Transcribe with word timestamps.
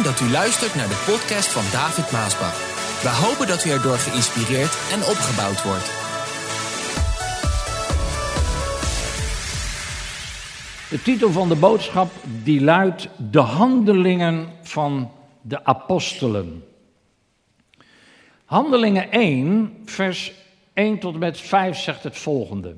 Dat 0.00 0.20
u 0.20 0.30
luistert 0.30 0.74
naar 0.74 0.88
de 0.88 1.04
podcast 1.06 1.48
van 1.48 1.62
David 1.72 2.10
Maasbach. 2.10 2.56
We 3.02 3.08
hopen 3.08 3.46
dat 3.46 3.64
u 3.64 3.70
erdoor 3.70 3.96
geïnspireerd 3.96 4.74
en 4.92 4.98
opgebouwd 4.98 5.62
wordt. 5.62 5.86
De 10.90 11.02
titel 11.02 11.30
van 11.30 11.48
de 11.48 11.54
boodschap 11.54 12.10
die 12.42 12.60
luidt 12.60 13.08
De 13.30 13.38
handelingen 13.38 14.48
van 14.62 15.10
de 15.40 15.64
apostelen. 15.64 16.64
Handelingen 18.44 19.10
1, 19.10 19.76
vers 19.84 20.32
1 20.72 20.98
tot 20.98 21.14
en 21.14 21.20
met 21.20 21.40
5 21.40 21.78
zegt 21.78 22.02
het 22.02 22.18
volgende. 22.18 22.76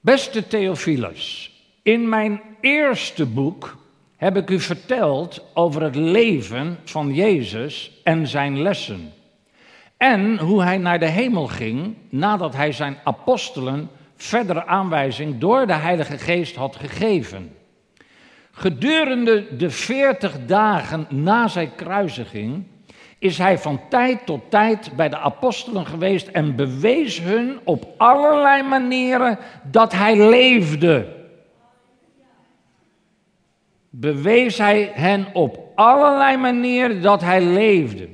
Beste 0.00 0.46
Theophilus, 0.46 1.52
in 1.82 2.08
mijn 2.08 2.40
eerste 2.60 3.26
boek 3.26 3.76
heb 4.18 4.36
ik 4.36 4.50
u 4.50 4.60
verteld 4.60 5.44
over 5.54 5.82
het 5.82 5.94
leven 5.94 6.78
van 6.84 7.14
Jezus 7.14 8.00
en 8.04 8.26
zijn 8.26 8.62
lessen. 8.62 9.12
En 9.96 10.38
hoe 10.38 10.62
hij 10.62 10.78
naar 10.78 10.98
de 10.98 11.06
hemel 11.06 11.46
ging 11.46 11.94
nadat 12.08 12.54
hij 12.54 12.72
zijn 12.72 12.96
apostelen 13.04 13.90
verdere 14.16 14.66
aanwijzing 14.66 15.38
door 15.38 15.66
de 15.66 15.72
Heilige 15.72 16.18
Geest 16.18 16.56
had 16.56 16.76
gegeven. 16.76 17.56
Gedurende 18.50 19.56
de 19.56 19.70
veertig 19.70 20.36
dagen 20.46 21.06
na 21.10 21.48
zijn 21.48 21.74
kruisiging 21.74 22.64
is 23.18 23.38
hij 23.38 23.58
van 23.58 23.80
tijd 23.88 24.26
tot 24.26 24.50
tijd 24.50 24.92
bij 24.96 25.08
de 25.08 25.18
apostelen 25.18 25.86
geweest 25.86 26.26
en 26.26 26.56
bewees 26.56 27.20
hun 27.20 27.58
op 27.64 27.88
allerlei 27.96 28.62
manieren 28.62 29.38
dat 29.62 29.92
hij 29.92 30.28
leefde. 30.28 31.17
Bewees 34.00 34.58
hij 34.58 34.90
hen 34.94 35.26
op 35.32 35.58
allerlei 35.74 36.36
manieren 36.36 37.02
dat 37.02 37.20
hij 37.20 37.42
leefde. 37.42 38.08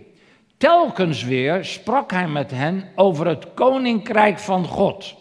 Telkens 0.56 1.24
weer 1.24 1.64
sprak 1.64 2.10
hij 2.10 2.28
met 2.28 2.50
hen 2.50 2.84
over 2.94 3.26
het 3.26 3.54
koninkrijk 3.54 4.38
van 4.38 4.66
God. 4.66 5.14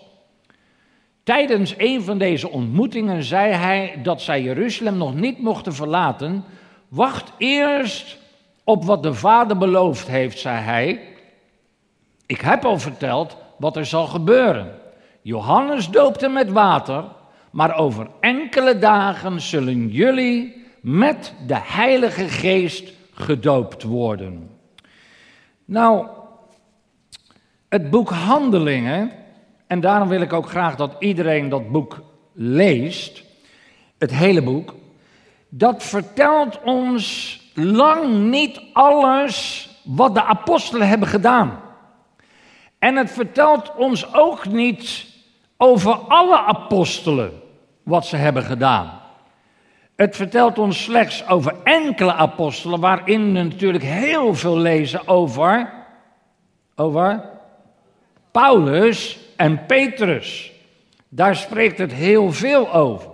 Tijdens 1.23 1.73
een 1.77 2.03
van 2.03 2.17
deze 2.17 2.49
ontmoetingen 2.49 3.23
zei 3.23 3.53
hij 3.53 3.99
dat 4.03 4.21
zij 4.21 4.41
Jeruzalem 4.41 4.97
nog 4.97 5.15
niet 5.15 5.39
mochten 5.39 5.73
verlaten. 5.73 6.43
Wacht 6.87 7.31
eerst 7.37 8.17
op 8.63 8.83
wat 8.85 9.03
de 9.03 9.13
Vader 9.13 9.57
beloofd 9.57 10.07
heeft, 10.07 10.39
zei 10.39 10.57
hij. 10.57 11.01
Ik 12.25 12.41
heb 12.41 12.65
al 12.65 12.79
verteld 12.79 13.37
wat 13.57 13.75
er 13.75 13.85
zal 13.85 14.07
gebeuren. 14.07 14.79
Johannes 15.21 15.89
doopte 15.89 16.27
met 16.27 16.51
water, 16.51 17.03
maar 17.53 17.77
over 17.77 18.07
enkele 18.19 18.77
dagen 18.77 19.41
zullen 19.41 19.87
jullie 19.87 20.65
met 20.81 21.33
de 21.47 21.59
Heilige 21.59 22.27
Geest 22.29 22.93
gedoopt 23.13 23.83
worden. 23.83 24.49
Nou, 25.65 26.07
het 27.69 27.89
boek 27.89 28.09
Handelingen, 28.09 29.11
en 29.67 29.79
daarom 29.79 30.07
wil 30.07 30.21
ik 30.21 30.33
ook 30.33 30.49
graag 30.49 30.75
dat 30.75 30.95
iedereen 30.99 31.49
dat 31.49 31.71
boek 31.71 32.01
leest, 32.33 33.23
het 33.97 34.11
hele 34.11 34.41
boek, 34.41 34.75
dat 35.49 35.83
vertelt 35.83 36.59
ons 36.63 37.37
lang 37.53 38.29
niet 38.29 38.61
alles 38.73 39.69
wat 39.83 40.13
de 40.13 40.23
apostelen 40.23 40.87
hebben 40.87 41.07
gedaan. 41.07 41.59
En 42.79 42.95
het 42.95 43.11
vertelt 43.11 43.75
ons 43.75 44.13
ook 44.13 44.45
niet 44.45 45.05
over 45.57 45.93
alle 45.93 46.37
apostelen 46.37 47.41
wat 47.83 48.05
ze 48.05 48.15
hebben 48.15 48.43
gedaan. 48.43 49.01
Het 49.95 50.15
vertelt 50.15 50.59
ons 50.59 50.83
slechts 50.83 51.27
over 51.27 51.55
enkele 51.63 52.13
apostelen, 52.13 52.79
waarin 52.79 53.33
we 53.33 53.41
natuurlijk 53.41 53.83
heel 53.83 54.35
veel 54.35 54.57
lezen 54.57 55.07
over, 55.07 55.73
over 56.75 57.23
Paulus 58.31 59.19
en 59.35 59.65
Petrus. 59.65 60.51
Daar 61.09 61.35
spreekt 61.35 61.77
het 61.77 61.93
heel 61.93 62.31
veel 62.31 62.73
over. 62.73 63.11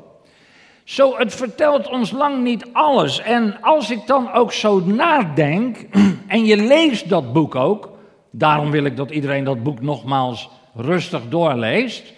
Zo, 0.83 1.17
het 1.17 1.35
vertelt 1.35 1.89
ons 1.89 2.11
lang 2.11 2.43
niet 2.43 2.65
alles. 2.73 3.19
En 3.21 3.61
als 3.61 3.91
ik 3.91 4.07
dan 4.07 4.33
ook 4.33 4.51
zo 4.51 4.79
nadenk, 4.79 5.77
en 6.27 6.45
je 6.45 6.57
leest 6.57 7.09
dat 7.09 7.33
boek 7.33 7.55
ook, 7.55 7.89
daarom 8.31 8.71
wil 8.71 8.83
ik 8.83 8.97
dat 8.97 9.11
iedereen 9.11 9.43
dat 9.43 9.63
boek 9.63 9.81
nogmaals 9.81 10.49
rustig 10.75 11.21
doorleest, 11.29 12.13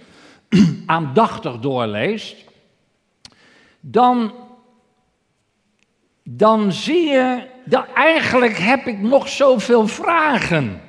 aandachtig 0.85 1.59
doorleest, 1.59 2.35
dan, 3.79 4.33
dan 6.23 6.71
zie 6.71 7.07
je 7.07 7.49
dat 7.65 7.85
eigenlijk 7.93 8.57
heb 8.57 8.85
ik 8.85 8.99
nog 8.99 9.29
zoveel 9.29 9.87
vragen 9.87 10.81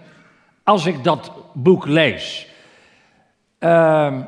als 0.62 0.87
ik 0.87 1.05
dat 1.05 1.33
boek 1.53 1.87
lees. 1.87 2.47
Uh, 3.61 4.19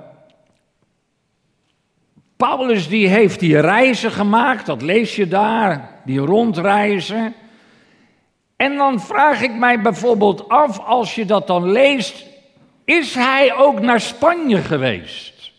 Paulus 2.36 2.88
die 2.88 3.08
heeft 3.08 3.40
die 3.40 3.60
reizen 3.60 4.10
gemaakt, 4.10 4.66
dat 4.66 4.82
lees 4.82 5.16
je 5.16 5.28
daar, 5.28 6.00
die 6.04 6.18
rondreizen. 6.18 7.34
En 8.56 8.76
dan 8.76 9.00
vraag 9.00 9.42
ik 9.42 9.54
mij 9.54 9.80
bijvoorbeeld 9.80 10.48
af, 10.48 10.78
als 10.78 11.14
je 11.14 11.24
dat 11.24 11.46
dan 11.46 11.72
leest, 11.72 12.26
is 12.84 13.14
hij 13.14 13.54
ook 13.56 13.80
naar 13.80 14.00
Spanje 14.00 14.56
geweest? 14.56 15.52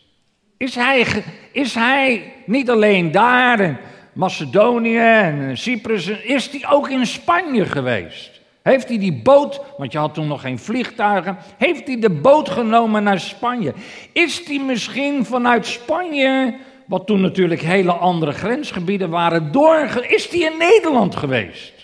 Is 0.56 0.74
hij, 0.74 1.06
is 1.52 1.74
hij 1.74 2.32
niet 2.46 2.70
alleen 2.70 3.12
daar, 3.12 3.60
in 3.60 3.76
Macedonië 4.12 4.98
en 4.98 5.58
Cyprus, 5.58 6.06
is 6.08 6.50
hij 6.50 6.70
ook 6.70 6.88
in 6.88 7.06
Spanje 7.06 7.64
geweest? 7.64 8.40
Heeft 8.62 8.88
hij 8.88 8.98
die 8.98 9.22
boot, 9.22 9.60
want 9.76 9.92
je 9.92 9.98
had 9.98 10.14
toen 10.14 10.26
nog 10.26 10.40
geen 10.40 10.58
vliegtuigen, 10.58 11.36
heeft 11.56 11.86
hij 11.86 12.00
de 12.00 12.10
boot 12.10 12.48
genomen 12.48 13.02
naar 13.02 13.20
Spanje? 13.20 13.74
Is 14.12 14.42
hij 14.46 14.58
misschien 14.58 15.24
vanuit 15.24 15.66
Spanje 15.66 16.54
wat 16.86 17.06
toen 17.06 17.20
natuurlijk 17.20 17.60
hele 17.60 17.92
andere 17.92 18.32
grensgebieden 18.32 19.10
waren, 19.10 19.52
door, 19.52 20.04
is 20.08 20.28
hij 20.28 20.40
in 20.40 20.58
Nederland 20.58 21.16
geweest? 21.16 21.75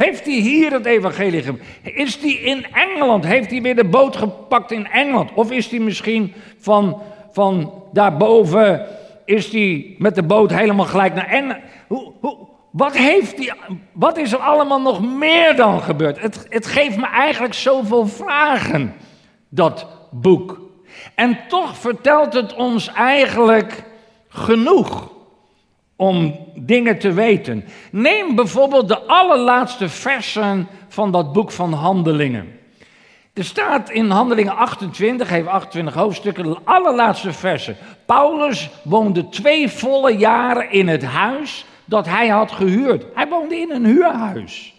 Heeft 0.00 0.24
hij 0.24 0.34
hier 0.34 0.72
het 0.72 0.86
evangelie 0.86 1.44
Is 1.82 2.16
hij 2.20 2.30
in 2.32 2.66
Engeland? 2.72 3.24
Heeft 3.24 3.50
hij 3.50 3.62
weer 3.62 3.76
de 3.76 3.84
boot 3.84 4.16
gepakt 4.16 4.70
in 4.70 4.86
Engeland? 4.86 5.30
Of 5.34 5.50
is 5.50 5.70
hij 5.70 5.78
misschien 5.78 6.34
van, 6.58 7.02
van 7.32 7.72
daarboven, 7.92 8.86
is 9.24 9.52
hij 9.52 9.94
met 9.98 10.14
de 10.14 10.22
boot 10.22 10.50
helemaal 10.50 10.86
gelijk 10.86 11.14
naar 11.14 11.28
Engeland? 11.28 11.60
Hoe, 11.88 12.12
hoe, 12.20 12.36
wat, 12.70 12.96
heeft 12.96 13.38
hij, 13.38 13.52
wat 13.92 14.18
is 14.18 14.32
er 14.32 14.38
allemaal 14.38 14.80
nog 14.80 15.16
meer 15.16 15.56
dan 15.56 15.80
gebeurd? 15.80 16.20
Het, 16.20 16.46
het 16.48 16.66
geeft 16.66 16.96
me 16.96 17.06
eigenlijk 17.06 17.54
zoveel 17.54 18.06
vragen, 18.06 18.94
dat 19.48 19.86
boek. 20.10 20.60
En 21.14 21.38
toch 21.48 21.76
vertelt 21.76 22.32
het 22.32 22.54
ons 22.54 22.92
eigenlijk 22.92 23.84
genoeg 24.28 25.10
om 26.00 26.36
dingen 26.54 26.98
te 26.98 27.12
weten. 27.12 27.64
Neem 27.90 28.34
bijvoorbeeld 28.34 28.88
de 28.88 28.98
allerlaatste 28.98 29.88
versen 29.88 30.68
van 30.88 31.12
dat 31.12 31.32
boek 31.32 31.50
van 31.50 31.72
Handelingen. 31.72 32.58
Er 33.32 33.44
staat 33.44 33.90
in 33.90 34.10
Handelingen 34.10 34.56
28, 34.56 35.28
heeft 35.28 35.46
28 35.46 35.94
hoofdstukken, 35.94 36.44
de 36.44 36.56
allerlaatste 36.64 37.32
versen. 37.32 37.76
Paulus 38.06 38.70
woonde 38.82 39.28
twee 39.28 39.68
volle 39.68 40.16
jaren 40.16 40.70
in 40.70 40.88
het 40.88 41.04
huis 41.04 41.64
dat 41.84 42.06
hij 42.06 42.28
had 42.28 42.52
gehuurd. 42.52 43.06
Hij 43.14 43.28
woonde 43.28 43.56
in 43.56 43.70
een 43.70 43.84
huurhuis. 43.84 44.74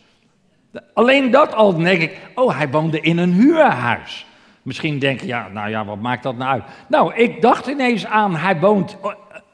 Alleen 0.94 1.32
dat 1.32 1.54
al 1.54 1.78
denk 1.78 2.02
ik, 2.02 2.18
oh, 2.36 2.58
hij 2.58 2.70
woonde 2.70 3.02
in 3.02 3.18
een 3.18 3.34
huurhuis. 3.34 4.26
Misschien 4.62 5.00
denk 5.00 5.20
je, 5.20 5.28
ja, 5.28 5.48
nou 5.48 5.70
ja, 5.70 5.86
wat 5.86 6.02
maakt 6.02 6.24
dat 6.24 6.38
nou 6.38 6.52
uit? 6.52 6.64
Nou, 6.88 7.14
ik 7.14 7.42
dacht 7.42 7.68
ineens 7.68 8.06
aan, 8.06 8.36
hij 8.36 8.60
woont 8.60 8.98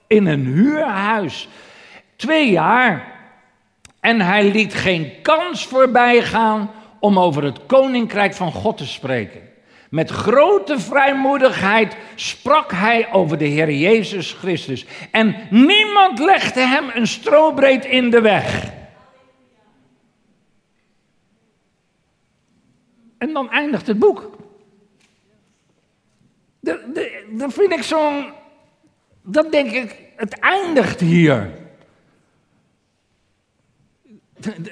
in 0.08 0.26
een 0.26 0.46
huurhuis. 0.46 1.48
Twee 2.16 2.52
jaar. 2.52 3.16
En 4.00 4.22
hij 4.22 4.52
liet 4.52 4.74
geen 4.74 5.22
kans 5.22 5.66
voorbij 5.66 6.22
gaan 6.22 6.72
om 7.00 7.20
over 7.20 7.44
het 7.44 7.66
koninkrijk 7.66 8.34
van 8.34 8.52
God 8.52 8.78
te 8.78 8.86
spreken. 8.86 9.42
Met 9.90 10.10
grote 10.10 10.80
vrijmoedigheid 10.80 11.98
sprak 12.16 12.72
hij 12.72 13.12
over 13.12 13.38
de 13.38 13.46
Heer 13.46 13.72
Jezus 13.72 14.34
Christus. 14.34 14.86
En 15.12 15.36
niemand 15.50 16.20
legde 16.20 16.60
hem 16.60 16.90
een 16.94 17.08
strobreed 17.08 17.86
in 17.86 18.10
de 18.10 18.22
weg. 18.22 18.72
En 23.18 23.34
dan 23.34 23.50
eindigt 23.52 23.88
het 23.88 24.00
boek. 24.00 24.38
Dat 27.30 27.54
vind 27.54 27.72
ik 27.72 27.84
zo'n 27.84 28.32
dan 29.30 29.48
denk 29.52 29.72
ik, 29.72 29.96
het 30.16 30.40
eindigt 30.40 31.00
hier. 31.00 31.52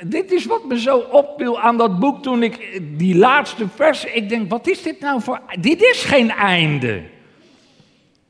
Dit 0.05 0.31
is 0.31 0.45
wat 0.45 0.65
me 0.65 0.79
zo 0.79 0.97
opviel 0.97 1.59
aan 1.59 1.77
dat 1.77 1.99
boek 1.99 2.23
toen 2.23 2.43
ik 2.43 2.81
die 2.97 3.15
laatste 3.15 3.67
vers. 3.75 4.05
Ik 4.05 4.29
denk, 4.29 4.49
wat 4.49 4.67
is 4.67 4.81
dit 4.81 4.99
nou 4.99 5.21
voor. 5.21 5.41
Dit 5.59 5.81
is 5.81 6.03
geen 6.03 6.31
einde. 6.31 7.03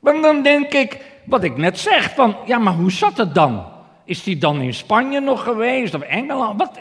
Want 0.00 0.22
dan 0.22 0.42
denk 0.42 0.72
ik, 0.72 1.00
wat 1.24 1.44
ik 1.44 1.56
net 1.56 1.78
zeg, 1.78 2.14
van 2.14 2.36
ja, 2.46 2.58
maar 2.58 2.74
hoe 2.74 2.92
zat 2.92 3.16
het 3.16 3.34
dan? 3.34 3.64
Is 4.04 4.24
hij 4.24 4.38
dan 4.38 4.60
in 4.60 4.74
Spanje 4.74 5.20
nog 5.20 5.42
geweest 5.42 5.94
of 5.94 6.00
Engeland? 6.00 6.58
Wat, 6.58 6.78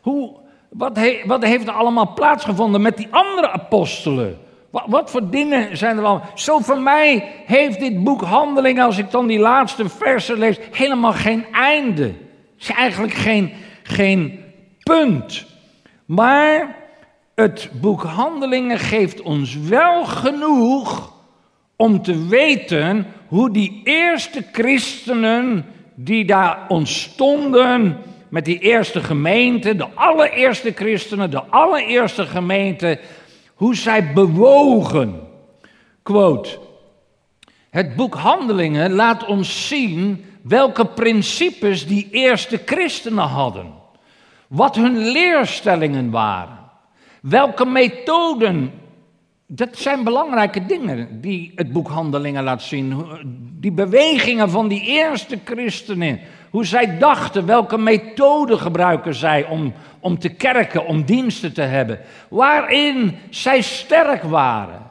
hoe, 0.00 0.36
wat, 0.68 0.98
wat 1.24 1.44
heeft 1.44 1.68
er 1.68 1.74
allemaal 1.74 2.12
plaatsgevonden 2.14 2.82
met 2.82 2.96
die 2.96 3.08
andere 3.10 3.50
apostelen? 3.50 4.38
Wat, 4.86 5.10
voor 5.10 5.30
dingen 5.30 5.76
zijn 5.76 5.98
er 5.98 6.04
al? 6.04 6.20
Zo 6.34 6.58
voor 6.58 6.78
mij 6.78 7.32
heeft 7.46 7.80
dit 7.80 8.04
boek 8.04 8.20
Handelingen, 8.22 8.84
als 8.84 8.98
ik 8.98 9.10
dan 9.10 9.26
die 9.26 9.38
laatste 9.38 9.88
versen 9.88 10.38
lees, 10.38 10.58
helemaal 10.70 11.12
geen 11.12 11.46
einde. 11.52 12.02
Het 12.02 12.14
is 12.58 12.70
eigenlijk 12.70 13.14
geen, 13.14 13.52
geen 13.82 14.40
punt. 14.82 15.46
Maar 16.04 16.76
het 17.34 17.70
boek 17.80 18.02
Handelingen 18.02 18.78
geeft 18.78 19.22
ons 19.22 19.56
wel 19.56 20.04
genoeg 20.04 21.12
om 21.76 22.02
te 22.02 22.26
weten 22.26 23.06
hoe 23.26 23.50
die 23.50 23.80
eerste 23.84 24.44
christenen 24.52 25.66
die 25.94 26.24
daar 26.24 26.58
ontstonden, 26.68 27.98
met 28.28 28.44
die 28.44 28.58
eerste 28.58 29.00
gemeente, 29.00 29.76
de 29.76 29.86
allereerste 29.94 30.72
christenen, 30.72 31.30
de 31.30 31.42
allereerste 31.42 32.26
gemeente, 32.26 32.98
hoe 33.54 33.76
zij 33.76 34.12
bewogen. 34.12 35.20
Quote. 36.02 36.58
Het 37.70 37.96
boek 37.96 38.14
Handelingen 38.14 38.92
laat 38.92 39.26
ons 39.26 39.68
zien 39.68 40.24
welke 40.42 40.86
principes 40.86 41.86
die 41.86 42.08
eerste 42.10 42.62
christenen 42.64 43.24
hadden. 43.24 43.72
Wat 44.48 44.76
hun 44.76 44.98
leerstellingen 44.98 46.10
waren. 46.10 46.58
Welke 47.22 47.64
methoden. 47.64 48.72
Dat 49.46 49.76
zijn 49.76 50.04
belangrijke 50.04 50.66
dingen 50.66 51.20
die 51.20 51.52
het 51.54 51.72
boek 51.72 51.88
Handelingen 51.88 52.44
laat 52.44 52.62
zien. 52.62 53.04
Die 53.60 53.72
bewegingen 53.72 54.50
van 54.50 54.68
die 54.68 54.82
eerste 54.82 55.38
christenen. 55.44 56.20
Hoe 56.54 56.64
zij 56.64 56.98
dachten, 56.98 57.46
welke 57.46 57.78
methoden 57.78 58.58
gebruiken 58.58 59.14
zij 59.14 59.46
om, 59.46 59.74
om 60.00 60.18
te 60.18 60.28
kerken, 60.28 60.86
om 60.86 61.04
diensten 61.04 61.52
te 61.52 61.62
hebben. 61.62 62.00
Waarin 62.28 63.18
zij 63.30 63.60
sterk 63.60 64.22
waren. 64.22 64.90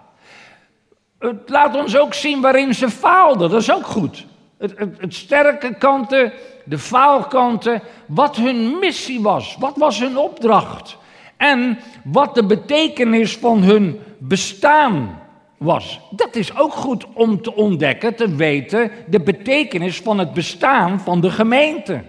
Het 1.20 1.50
laat 1.50 1.76
ons 1.76 1.98
ook 1.98 2.14
zien 2.14 2.42
waarin 2.42 2.74
ze 2.74 2.90
faalden, 2.90 3.50
dat 3.50 3.62
is 3.62 3.72
ook 3.72 3.86
goed. 3.86 4.26
Het, 4.58 4.78
het, 4.78 5.02
het 5.02 5.14
sterke 5.14 5.74
kanten, 5.78 6.32
de 6.66 6.78
faalkanten, 6.78 7.82
wat 8.06 8.36
hun 8.36 8.80
missie 8.80 9.22
was, 9.22 9.56
wat 9.60 9.78
was 9.78 10.00
hun 10.00 10.18
opdracht. 10.18 10.98
En 11.38 11.80
wat 12.04 12.36
de 12.36 12.46
betekenis 12.46 13.38
van 13.38 13.62
hun 13.62 14.00
bestaan 14.18 15.23
was. 15.64 16.00
Dat 16.10 16.36
is 16.36 16.58
ook 16.58 16.74
goed 16.74 17.06
om 17.14 17.42
te 17.42 17.56
ontdekken, 17.56 18.16
te 18.16 18.36
weten, 18.36 18.92
de 19.08 19.20
betekenis 19.20 20.02
van 20.02 20.18
het 20.20 20.34
bestaan 20.34 21.00
van 21.00 21.22
de 21.22 21.32
gemeente. 21.32 22.02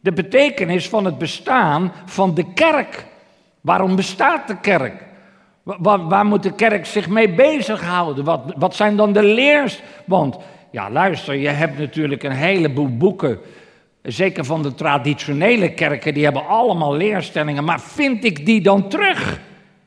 De 0.00 0.12
betekenis 0.12 0.88
van 0.88 1.04
het 1.04 1.18
bestaan 1.18 1.92
van 2.04 2.34
de 2.34 2.52
kerk. 2.54 3.06
Waarom 3.60 3.96
bestaat 3.96 4.48
de 4.48 4.56
kerk? 4.60 5.04
Waar, 5.62 6.08
waar 6.08 6.26
moet 6.26 6.42
de 6.42 6.54
kerk 6.54 6.86
zich 6.86 7.08
mee 7.08 7.34
bezighouden? 7.34 8.24
Wat, 8.24 8.40
wat 8.56 8.74
zijn 8.74 8.96
dan 8.96 9.12
de 9.12 9.22
leers? 9.22 9.82
Want, 10.04 10.36
ja, 10.70 10.90
luister, 10.90 11.34
je 11.34 11.48
hebt 11.48 11.78
natuurlijk 11.78 12.22
een 12.22 12.32
heleboel 12.32 12.96
boeken. 12.96 13.38
Zeker 14.02 14.44
van 14.44 14.62
de 14.62 14.74
traditionele 14.74 15.72
kerken, 15.74 16.14
die 16.14 16.24
hebben 16.24 16.46
allemaal 16.46 16.94
leerstellingen. 16.94 17.64
Maar 17.64 17.80
vind 17.80 18.24
ik 18.24 18.46
die 18.46 18.60
dan 18.60 18.88
terug? 18.88 19.40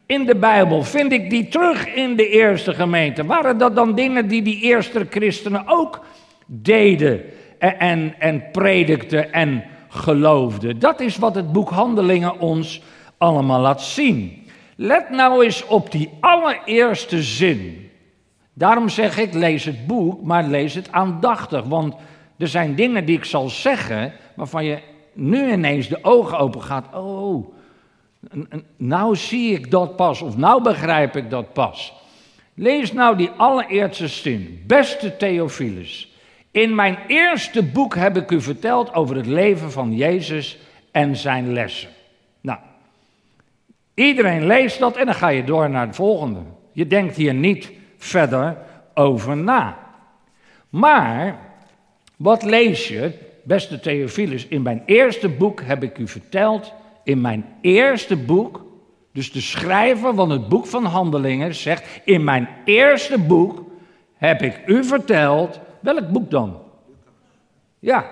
In 0.06 0.25
de 0.25 0.36
Bijbel? 0.36 0.84
Vind 0.84 1.12
ik 1.12 1.30
die 1.30 1.48
terug 1.48 1.88
in 1.88 2.16
de 2.16 2.30
eerste 2.30 2.74
gemeente? 2.74 3.25
Waren 3.25 3.57
dat 3.57 3.75
dan 3.75 3.96
dingen 3.96 4.28
die 4.28 4.42
die 4.42 4.62
eerste 4.62 5.07
christenen 5.10 5.63
ook 5.68 6.06
deden 6.46 7.22
en, 7.60 7.80
en, 7.80 8.16
en 8.19 8.44
predikten 8.52 9.34
en 9.34 9.63
geloofden? 9.90 10.80
Dat 10.80 11.00
is 11.00 11.18
wat 11.18 11.36
het 11.36 11.52
boek 11.52 11.69
Handelingen 11.69 12.40
ons 12.40 12.81
allemaal 13.18 13.60
laat 13.60 13.81
zien. 13.81 14.44
Let 14.75 15.10
nou 15.10 15.44
eens 15.44 15.66
op 15.66 15.92
die 15.92 16.10
allereerste 16.19 17.24
zin. 17.24 17.90
Daarom 18.54 18.90
zeg 18.90 19.18
ik, 19.18 19.34
lees 19.34 19.66
het 19.66 19.88
boek, 19.88 20.24
maar 20.24 20.44
lees 20.44 20.74
het 20.74 20.92
aandachtig. 20.92 21.63
Want 21.63 21.96
er 22.38 22.48
zijn 22.48 22.75
dingen 22.75 23.06
die 23.06 23.18
ik 23.18 23.25
zal 23.25 23.50
zeggen, 23.50 24.13
waarvan 24.36 24.66
je 24.66 24.80
nu 25.13 25.51
ineens 25.51 25.88
de 25.88 26.04
ogen 26.04 26.38
open 26.38 26.62
gaat. 26.62 26.96
Oh, 26.96 27.55
nou 28.77 29.16
zie 29.16 29.54
ik 29.54 29.72
dat 29.72 29.95
pas, 29.95 30.22
of 30.22 30.38
nou 30.38 30.63
begrijp 30.63 31.16
ik 31.16 31.30
dat 31.30 31.54
pas. 31.54 31.94
Lees 32.54 32.94
nou 32.94 33.18
die 33.18 33.30
allereerste 33.30 34.07
zin. 34.07 34.63
Beste 34.68 35.18
Theophilus, 35.18 36.13
in 36.51 36.75
mijn 36.75 36.98
eerste 37.07 37.63
boek 37.63 37.95
heb 37.95 38.18
ik 38.18 38.31
u 38.31 38.42
verteld 38.42 38.94
over 38.94 39.16
het 39.16 39.25
leven 39.25 39.72
van 39.72 39.95
Jezus 39.95 40.57
en 40.92 41.16
zijn 41.16 41.54
lessen. 41.54 41.89
Nou, 42.42 42.60
iedereen 43.94 44.45
leest 44.45 44.80
dat 44.80 44.98
en 44.98 45.06
dan 45.06 45.16
ga 45.16 45.27
je 45.27 45.44
door 45.44 45.69
naar 45.69 45.86
het 45.86 45.95
volgende. 45.95 46.39
Je 46.72 46.88
denkt 46.88 47.16
hier 47.16 47.33
niet 47.33 47.72
verder 47.98 48.57
over 48.94 49.38
na. 49.38 49.77
Maar, 50.69 51.39
wat 52.16 52.44
lees 52.44 52.88
je, 52.88 53.12
beste 53.44 53.80
Theophilus, 53.80 54.48
in 54.48 54.62
mijn 54.62 54.83
eerste 54.86 55.30
boek 55.30 55.62
heb 55.62 55.83
ik 55.83 55.98
u 55.98 56.07
verteld 56.07 56.74
in 57.06 57.22
mijn 57.22 57.46
eerste 57.62 58.16
boek, 58.16 58.66
dus 59.12 59.31
de 59.31 59.42
schrijver 59.42 60.16
van 60.16 60.30
het 60.30 60.50
boek 60.50 60.66
van 60.66 60.86
Handelingen 60.86 61.56
zegt, 61.56 62.02
in 62.04 62.24
mijn 62.24 62.48
eerste 62.66 63.18
boek 63.18 63.63
heb 64.13 64.42
ik 64.42 64.62
u 64.66 64.84
verteld, 64.84 65.60
welk 65.80 66.10
boek 66.10 66.31
dan? 66.31 66.57
Ja, 67.80 68.12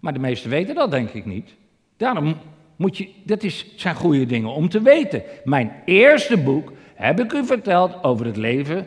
maar 0.00 0.12
de 0.12 0.18
meesten 0.18 0.50
weten 0.50 0.74
dat 0.74 0.90
denk 0.90 1.10
ik 1.10 1.26
niet. 1.26 1.54
Daarom 1.96 2.36
moet 2.76 2.96
je, 2.96 3.08
dat 3.24 3.42
is, 3.42 3.66
zijn 3.76 3.94
goede 3.94 4.26
dingen 4.26 4.50
om 4.50 4.68
te 4.68 4.82
weten. 4.82 5.22
Mijn 5.44 5.72
eerste 5.84 6.36
boek 6.36 6.72
heb 6.94 7.20
ik 7.20 7.32
u 7.32 7.44
verteld 7.44 8.04
over 8.04 8.26
het 8.26 8.36
leven 8.36 8.86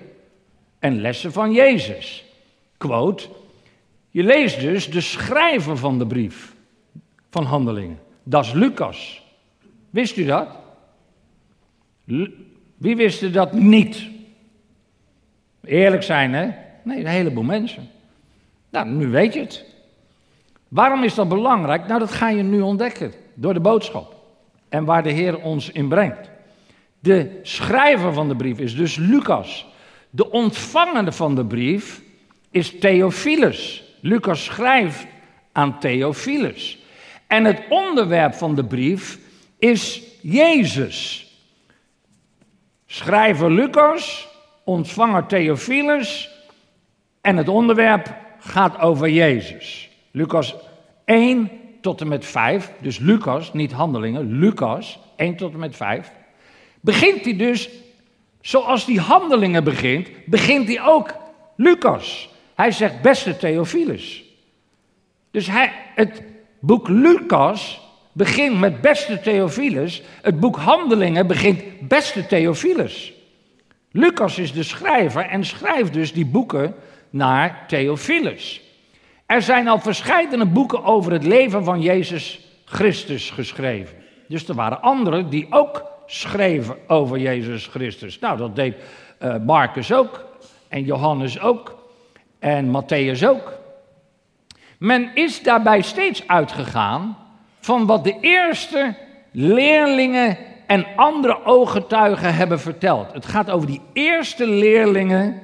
en 0.79 1.01
lessen 1.01 1.31
van 1.31 1.51
Jezus. 1.51 2.25
Quote, 2.77 3.27
je 4.09 4.23
leest 4.23 4.59
dus 4.59 4.91
de 4.91 5.01
schrijver 5.01 5.77
van 5.77 5.99
de 5.99 6.07
brief 6.07 6.55
van 7.29 7.43
Handelingen. 7.43 7.99
Dat 8.23 8.45
is 8.45 8.51
Lucas. 8.53 9.23
Wist 9.89 10.17
u 10.17 10.25
dat? 10.25 10.47
Wie 12.77 12.95
wisten 12.95 13.33
dat 13.33 13.53
niet? 13.53 14.07
Eerlijk 15.63 16.03
zijn, 16.03 16.33
hè? 16.33 16.49
Nee, 16.83 16.99
een 16.99 17.05
heleboel 17.05 17.43
mensen. 17.43 17.89
Nou, 18.69 18.89
nu 18.89 19.07
weet 19.07 19.33
je 19.33 19.39
het. 19.39 19.65
Waarom 20.67 21.03
is 21.03 21.15
dat 21.15 21.29
belangrijk? 21.29 21.87
Nou, 21.87 21.99
dat 21.99 22.11
ga 22.11 22.29
je 22.29 22.43
nu 22.43 22.61
ontdekken 22.61 23.13
door 23.33 23.53
de 23.53 23.59
boodschap 23.59 24.15
en 24.69 24.85
waar 24.85 25.03
de 25.03 25.11
Heer 25.11 25.41
ons 25.41 25.69
in 25.69 25.87
brengt. 25.87 26.29
De 26.99 27.39
schrijver 27.43 28.13
van 28.13 28.27
de 28.27 28.35
brief 28.35 28.59
is 28.59 28.75
dus 28.75 28.95
Lucas. 28.95 29.65
De 30.09 30.31
ontvangende 30.31 31.11
van 31.11 31.35
de 31.35 31.45
brief 31.45 32.01
is 32.51 32.79
Theophilus. 32.79 33.83
Lucas 33.99 34.43
schrijft 34.43 35.05
aan 35.51 35.79
Theophilus. 35.79 36.82
En 37.33 37.45
het 37.45 37.63
onderwerp 37.69 38.33
van 38.33 38.55
de 38.55 38.63
brief 38.63 39.19
is 39.59 40.01
Jezus. 40.21 41.27
Schrijver 42.85 43.51
Lucas, 43.51 44.27
ontvanger 44.63 45.25
Theophilus 45.25 46.29
en 47.21 47.37
het 47.37 47.47
onderwerp 47.47 48.15
gaat 48.39 48.79
over 48.79 49.09
Jezus. 49.09 49.89
Lucas 50.11 50.55
1 51.05 51.51
tot 51.81 52.01
en 52.01 52.07
met 52.07 52.25
5, 52.25 52.71
dus 52.79 52.97
Lucas, 52.97 53.53
niet 53.53 53.71
handelingen, 53.71 54.39
Lucas 54.39 54.99
1 55.15 55.35
tot 55.35 55.53
en 55.53 55.59
met 55.59 55.75
5, 55.75 56.11
begint 56.81 57.23
hij 57.23 57.37
dus 57.37 57.69
zoals 58.41 58.85
die 58.85 58.99
handelingen 58.99 59.63
begint, 59.63 60.09
begint 60.25 60.67
hij 60.67 60.81
ook 60.81 61.15
Lucas. 61.55 62.29
Hij 62.55 62.71
zegt 62.71 63.01
beste 63.01 63.37
Theophilus. 63.37 64.23
Dus 65.31 65.47
hij, 65.47 65.71
het 65.95 66.32
boek 66.65 66.87
Lucas 66.87 67.81
begint 68.11 68.59
met 68.59 68.81
beste 68.81 69.19
Theophilus. 69.19 70.01
Het 70.21 70.39
boek 70.39 70.55
Handelingen 70.55 71.27
begint 71.27 71.87
beste 71.87 72.25
Theophilus. 72.25 73.13
Lucas 73.91 74.37
is 74.37 74.53
de 74.53 74.63
schrijver 74.63 75.25
en 75.25 75.45
schrijft 75.45 75.93
dus 75.93 76.13
die 76.13 76.25
boeken 76.25 76.75
naar 77.09 77.63
Theophilus. 77.67 78.61
Er 79.25 79.41
zijn 79.41 79.67
al 79.67 79.79
verschillende 79.79 80.45
boeken 80.45 80.83
over 80.83 81.11
het 81.11 81.25
leven 81.25 81.63
van 81.63 81.81
Jezus 81.81 82.47
Christus 82.65 83.29
geschreven. 83.29 83.97
Dus 84.27 84.47
er 84.47 84.55
waren 84.55 84.81
anderen 84.81 85.29
die 85.29 85.47
ook 85.49 85.83
schreven 86.05 86.75
over 86.87 87.17
Jezus 87.17 87.67
Christus. 87.67 88.19
Nou, 88.19 88.37
dat 88.37 88.55
deed 88.55 88.75
uh, 89.19 89.35
Marcus 89.45 89.93
ook 89.93 90.25
en 90.67 90.83
Johannes 90.83 91.39
ook 91.39 91.77
en 92.39 92.67
Matthäus 92.67 93.27
ook. 93.27 93.61
Men 94.83 95.15
is 95.15 95.43
daarbij 95.43 95.81
steeds 95.81 96.27
uitgegaan 96.27 97.17
van 97.59 97.85
wat 97.85 98.03
de 98.03 98.17
eerste 98.19 98.95
leerlingen 99.31 100.37
en 100.67 100.85
andere 100.95 101.45
ooggetuigen 101.45 102.35
hebben 102.35 102.59
verteld. 102.59 103.13
Het 103.13 103.25
gaat 103.25 103.49
over 103.49 103.67
die 103.67 103.81
eerste 103.93 104.47
leerlingen, 104.47 105.41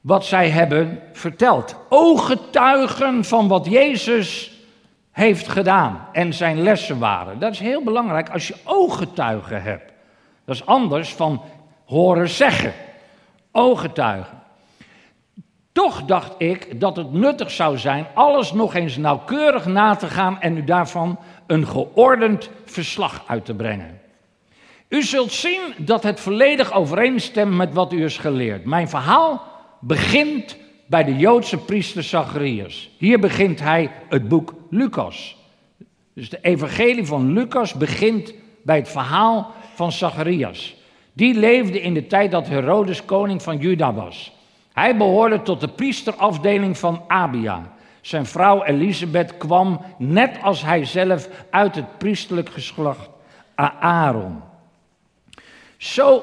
wat 0.00 0.24
zij 0.24 0.50
hebben 0.50 1.02
verteld. 1.12 1.76
Ooggetuigen 1.88 3.24
van 3.24 3.48
wat 3.48 3.66
Jezus 3.66 4.52
heeft 5.10 5.48
gedaan 5.48 6.08
en 6.12 6.34
zijn 6.34 6.62
lessen 6.62 6.98
waren. 6.98 7.38
Dat 7.38 7.52
is 7.52 7.60
heel 7.60 7.82
belangrijk 7.82 8.30
als 8.30 8.48
je 8.48 8.56
ooggetuigen 8.64 9.62
hebt. 9.62 9.92
Dat 10.44 10.54
is 10.54 10.66
anders 10.66 11.12
van 11.12 11.42
horen 11.84 12.28
zeggen. 12.28 12.72
Ooggetuigen. 13.52 14.37
Toch 15.78 16.04
dacht 16.04 16.34
ik 16.38 16.80
dat 16.80 16.96
het 16.96 17.12
nuttig 17.12 17.50
zou 17.50 17.78
zijn 17.78 18.06
alles 18.14 18.52
nog 18.52 18.74
eens 18.74 18.96
nauwkeurig 18.96 19.66
na 19.66 19.94
te 19.94 20.06
gaan 20.06 20.40
en 20.40 20.56
u 20.56 20.64
daarvan 20.64 21.18
een 21.46 21.66
geordend 21.66 22.50
verslag 22.64 23.24
uit 23.26 23.44
te 23.44 23.54
brengen. 23.54 24.00
U 24.88 25.02
zult 25.02 25.32
zien 25.32 25.60
dat 25.76 26.02
het 26.02 26.20
volledig 26.20 26.72
overeenstemt 26.72 27.54
met 27.54 27.74
wat 27.74 27.92
u 27.92 28.04
is 28.04 28.18
geleerd. 28.18 28.64
Mijn 28.64 28.88
verhaal 28.88 29.42
begint 29.80 30.56
bij 30.86 31.04
de 31.04 31.16
Joodse 31.16 31.58
priester 31.58 32.02
Zacharias. 32.02 32.90
Hier 32.96 33.18
begint 33.18 33.60
hij 33.60 33.90
het 34.08 34.28
boek 34.28 34.54
Lucas. 34.70 35.36
Dus 36.14 36.28
de 36.28 36.38
evangelie 36.42 37.06
van 37.06 37.32
Lucas 37.32 37.74
begint 37.74 38.34
bij 38.62 38.76
het 38.76 38.88
verhaal 38.88 39.52
van 39.74 39.92
Zacharias. 39.92 40.76
Die 41.12 41.34
leefde 41.34 41.80
in 41.80 41.94
de 41.94 42.06
tijd 42.06 42.30
dat 42.30 42.48
Herodes 42.48 43.04
koning 43.04 43.42
van 43.42 43.58
Juda 43.58 43.94
was. 43.94 44.36
Hij 44.78 44.96
behoorde 44.96 45.42
tot 45.42 45.60
de 45.60 45.68
priesterafdeling 45.68 46.78
van 46.78 47.02
Abia. 47.08 47.62
Zijn 48.00 48.26
vrouw 48.26 48.64
Elisabeth 48.64 49.36
kwam, 49.36 49.80
net 49.96 50.38
als 50.42 50.62
hij 50.62 50.84
zelf, 50.84 51.28
uit 51.50 51.74
het 51.74 51.98
priesterlijk 51.98 52.48
geslacht 52.48 53.08
Aaron. 53.80 54.40
Zo, 55.76 56.22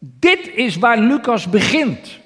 dit 0.00 0.50
is 0.54 0.76
waar 0.76 0.98
Lucas 0.98 1.50
begint. 1.50 2.18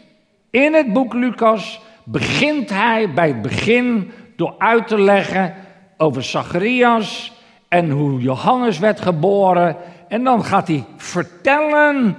In 0.50 0.74
het 0.74 0.92
boek 0.92 1.12
Lucas 1.12 1.80
begint 2.04 2.70
hij 2.70 3.12
bij 3.12 3.28
het 3.28 3.42
begin 3.42 4.12
door 4.36 4.54
uit 4.58 4.88
te 4.88 5.00
leggen 5.00 5.54
over 5.96 6.22
Zacharias 6.22 7.32
en 7.68 7.90
hoe 7.90 8.20
Johannes 8.20 8.78
werd 8.78 9.00
geboren. 9.00 9.76
En 10.08 10.24
dan 10.24 10.44
gaat 10.44 10.68
hij 10.68 10.84
vertellen 10.96 12.16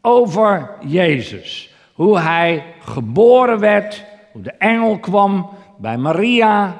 over 0.00 0.70
Jezus. 0.80 1.71
Hoe 2.02 2.18
hij 2.18 2.64
geboren 2.78 3.58
werd, 3.58 4.04
hoe 4.32 4.42
de 4.42 4.52
engel 4.52 4.98
kwam 4.98 5.50
bij 5.76 5.96
Maria. 5.96 6.76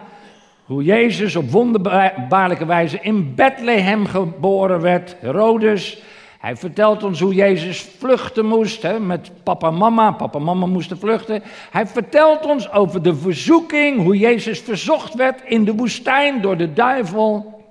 Hoe 0.64 0.84
Jezus 0.84 1.36
op 1.36 1.50
wonderbaarlijke 1.50 2.66
wijze 2.66 2.98
in 3.00 3.34
Bethlehem 3.34 4.06
geboren 4.06 4.80
werd, 4.80 5.16
Herodes. 5.20 6.02
Hij 6.38 6.56
vertelt 6.56 7.02
ons 7.02 7.20
hoe 7.20 7.34
Jezus 7.34 7.80
vluchten 7.98 8.46
moest 8.46 8.82
hè, 8.82 9.00
met 9.00 9.30
papa 9.42 9.68
en 9.68 9.76
mama. 9.76 10.10
Papa 10.10 10.38
en 10.38 10.44
mama 10.44 10.66
moesten 10.66 10.98
vluchten. 10.98 11.42
Hij 11.70 11.86
vertelt 11.86 12.46
ons 12.46 12.72
over 12.72 13.02
de 13.02 13.14
verzoeking, 13.14 14.02
hoe 14.02 14.18
Jezus 14.18 14.60
verzocht 14.60 15.14
werd 15.14 15.42
in 15.44 15.64
de 15.64 15.74
woestijn 15.74 16.40
door 16.40 16.56
de 16.56 16.72
duivel. 16.72 17.62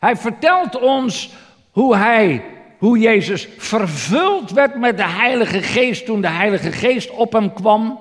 Hij 0.00 0.16
vertelt 0.16 0.80
ons 0.80 1.34
hoe 1.70 1.96
hij, 1.96 2.42
hoe 2.78 2.98
Jezus 2.98 3.48
vervuld 3.56 4.50
werd 4.50 4.78
met 4.78 4.96
de 4.96 5.08
Heilige 5.08 5.62
Geest 5.62 6.04
toen 6.04 6.20
de 6.20 6.28
Heilige 6.28 6.72
Geest 6.72 7.10
op 7.10 7.32
hem 7.32 7.52
kwam. 7.52 7.98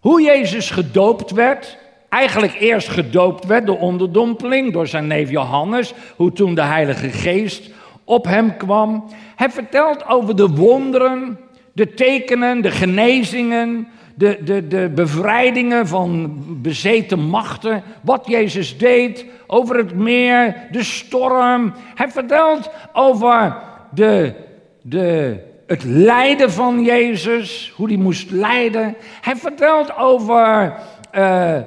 Hoe 0.00 0.22
Jezus 0.22 0.70
gedoopt 0.70 1.30
werd. 1.30 1.78
Eigenlijk 2.08 2.54
eerst 2.60 2.88
gedoopt 2.88 3.46
werd 3.46 3.66
door 3.66 3.78
onderdompeling, 3.78 4.72
door 4.72 4.86
zijn 4.86 5.06
neef 5.06 5.30
Johannes. 5.30 5.94
Hoe 6.16 6.32
toen 6.32 6.54
de 6.54 6.62
Heilige 6.62 7.08
Geest 7.08 7.70
op 8.04 8.24
hem 8.24 8.56
kwam. 8.56 9.04
Hij 9.36 9.50
vertelt 9.50 10.08
over 10.08 10.36
de 10.36 10.48
wonderen, 10.48 11.38
de 11.72 11.94
tekenen, 11.94 12.60
de 12.60 12.70
genezingen, 12.70 13.88
de, 14.16 14.38
de, 14.44 14.66
de 14.66 14.90
bevrijdingen 14.94 15.86
van 15.86 16.34
bezeten 16.62 17.18
machten, 17.18 17.82
wat 18.00 18.26
Jezus 18.26 18.78
deed, 18.78 19.24
over 19.46 19.76
het 19.76 19.94
meer, 19.94 20.56
de 20.70 20.82
storm. 20.82 21.72
Hij 21.94 22.08
vertelt 22.08 22.70
over 22.92 23.56
de, 23.90 24.34
de, 24.82 25.36
het 25.66 25.84
lijden 25.84 26.52
van 26.52 26.84
Jezus, 26.84 27.72
hoe 27.76 27.88
hij 27.88 27.96
moest 27.96 28.30
lijden. 28.30 28.96
Hij 29.20 29.36
vertelt 29.36 29.96
over 29.96 30.74
uh, 31.12 31.58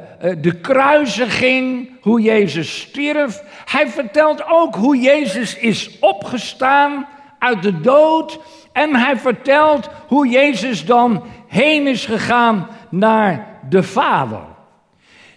de 0.41 0.60
kruisiging, 0.62 1.89
hoe 2.01 2.22
Jezus 2.22 2.79
stierf. 2.79 3.44
Hij 3.65 3.88
vertelt 3.88 4.44
ook 4.50 4.75
hoe 4.75 4.98
Jezus 4.98 5.58
is 5.58 6.00
opgestaan 6.00 7.08
uit 7.39 7.63
de 7.63 7.82
dood. 7.82 8.39
En 8.72 8.96
hij 8.96 9.18
vertelt 9.18 9.89
hoe 10.08 10.27
Jezus 10.27 10.86
dan 10.86 11.24
heen 11.50 11.88
is 11.88 12.06
gegaan 12.06 12.68
naar 12.89 13.60
de 13.70 13.84
Vader. 13.84 14.41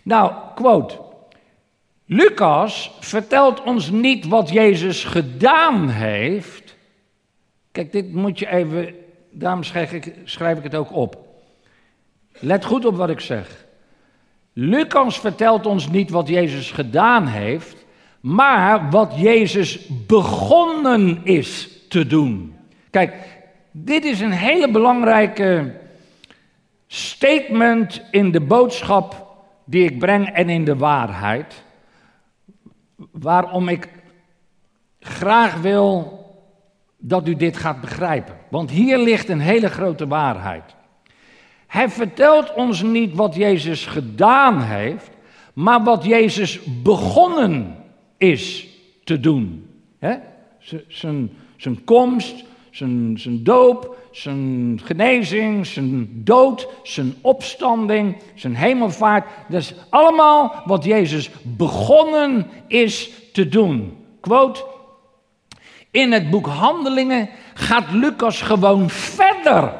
Nou, 0.02 0.32
quote. 0.54 1.00
Lucas 2.06 2.96
vertelt 3.00 3.62
ons 3.62 3.90
niet 3.90 4.28
wat 4.28 4.50
Jezus 4.50 5.04
gedaan 5.04 5.88
heeft. 5.88 6.76
Kijk, 7.70 7.92
dit 7.92 8.12
moet 8.12 8.38
je 8.38 8.48
even, 8.48 8.94
daarom 9.30 9.62
schrijf 9.62 9.92
ik, 9.92 10.14
schrijf 10.24 10.58
ik 10.58 10.64
het 10.64 10.74
ook 10.74 10.92
op. 10.92 11.16
Let 12.32 12.64
goed 12.64 12.84
op 12.84 12.96
wat 12.96 13.10
ik 13.10 13.20
zeg. 13.20 13.64
Lucas 14.52 15.18
vertelt 15.20 15.66
ons 15.66 15.88
niet 15.88 16.10
wat 16.10 16.28
Jezus 16.28 16.70
gedaan 16.70 17.26
heeft, 17.26 17.86
maar 18.20 18.90
wat 18.90 19.12
Jezus 19.16 19.88
begonnen 20.06 21.20
is 21.24 21.68
te 21.88 22.06
doen. 22.06 22.56
Kijk, 22.90 23.14
dit 23.70 24.04
is 24.04 24.20
een 24.20 24.32
hele 24.32 24.70
belangrijke 24.70 25.80
statement 26.94 28.02
in 28.10 28.30
de 28.30 28.40
boodschap 28.40 29.26
die 29.64 29.84
ik 29.84 29.98
breng 29.98 30.28
en 30.28 30.48
in 30.48 30.64
de 30.64 30.76
waarheid. 30.76 31.62
Waarom 33.10 33.68
ik 33.68 33.88
graag 35.00 35.60
wil 35.60 36.20
dat 36.98 37.28
u 37.28 37.36
dit 37.36 37.56
gaat 37.56 37.80
begrijpen. 37.80 38.36
Want 38.48 38.70
hier 38.70 38.98
ligt 38.98 39.28
een 39.28 39.40
hele 39.40 39.68
grote 39.68 40.06
waarheid. 40.06 40.74
Hij 41.66 41.88
vertelt 41.88 42.54
ons 42.54 42.82
niet 42.82 43.14
wat 43.14 43.34
Jezus 43.34 43.86
gedaan 43.86 44.62
heeft, 44.62 45.10
maar 45.52 45.82
wat 45.82 46.04
Jezus 46.04 46.60
begonnen 46.82 47.76
is 48.16 48.68
te 49.04 49.20
doen. 49.20 49.70
Zijn 51.56 51.84
komst, 51.84 52.44
zijn, 52.72 53.18
zijn 53.18 53.44
doop, 53.44 53.96
zijn 54.10 54.80
genezing, 54.84 55.66
zijn 55.66 56.10
dood, 56.24 56.68
zijn 56.82 57.14
opstanding, 57.20 58.16
zijn 58.34 58.56
hemelvaart. 58.56 59.24
Dat 59.48 59.60
is 59.60 59.74
allemaal 59.88 60.62
wat 60.64 60.84
Jezus 60.84 61.30
begonnen 61.42 62.46
is 62.66 63.10
te 63.32 63.48
doen. 63.48 63.96
Quote. 64.20 64.64
In 65.90 66.12
het 66.12 66.30
boek 66.30 66.46
Handelingen 66.46 67.28
gaat 67.54 67.92
Lucas 67.92 68.42
gewoon 68.42 68.90
verder 68.90 69.72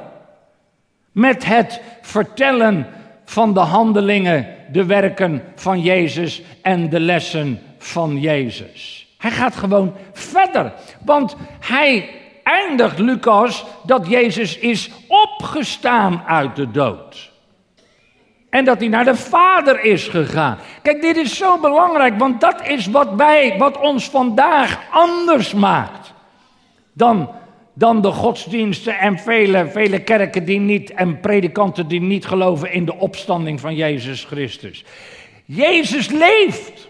met 1.12 1.44
het 1.44 1.80
vertellen 2.00 2.86
van 3.24 3.54
de 3.54 3.60
handelingen, 3.60 4.46
de 4.72 4.84
werken 4.84 5.42
van 5.54 5.80
Jezus 5.80 6.42
en 6.62 6.88
de 6.88 7.00
lessen 7.00 7.60
van 7.78 8.20
Jezus. 8.20 9.06
Hij 9.18 9.30
gaat 9.30 9.56
gewoon 9.56 9.94
verder, 10.12 10.72
want 11.04 11.36
hij 11.60 12.08
eindigt 12.42 12.98
Lucas 12.98 13.64
dat 13.82 14.08
Jezus 14.08 14.58
is 14.58 14.90
opgestaan 15.08 16.22
uit 16.26 16.56
de 16.56 16.70
dood. 16.70 17.30
En 18.50 18.64
dat 18.64 18.78
hij 18.78 18.88
naar 18.88 19.04
de 19.04 19.16
Vader 19.16 19.84
is 19.84 20.08
gegaan. 20.08 20.58
Kijk, 20.82 21.02
dit 21.02 21.16
is 21.16 21.36
zo 21.36 21.58
belangrijk, 21.58 22.18
want 22.18 22.40
dat 22.40 22.66
is 22.66 22.86
wat 22.86 23.14
wij, 23.14 23.54
wat 23.58 23.80
ons 23.80 24.10
vandaag 24.10 24.80
anders 24.90 25.52
maakt 25.52 26.12
dan 26.92 27.30
dan 27.74 28.02
de 28.02 28.10
godsdiensten 28.10 28.98
en 28.98 29.18
vele, 29.18 29.66
vele 29.70 30.02
kerken 30.02 30.44
die 30.44 30.60
niet 30.60 30.92
en 30.92 31.20
predikanten 31.20 31.88
die 31.88 32.00
niet 32.00 32.26
geloven 32.26 32.72
in 32.72 32.84
de 32.84 32.94
opstanding 32.94 33.60
van 33.60 33.74
Jezus 33.74 34.24
Christus. 34.24 34.84
Jezus 35.44 36.08
leeft. 36.08 36.88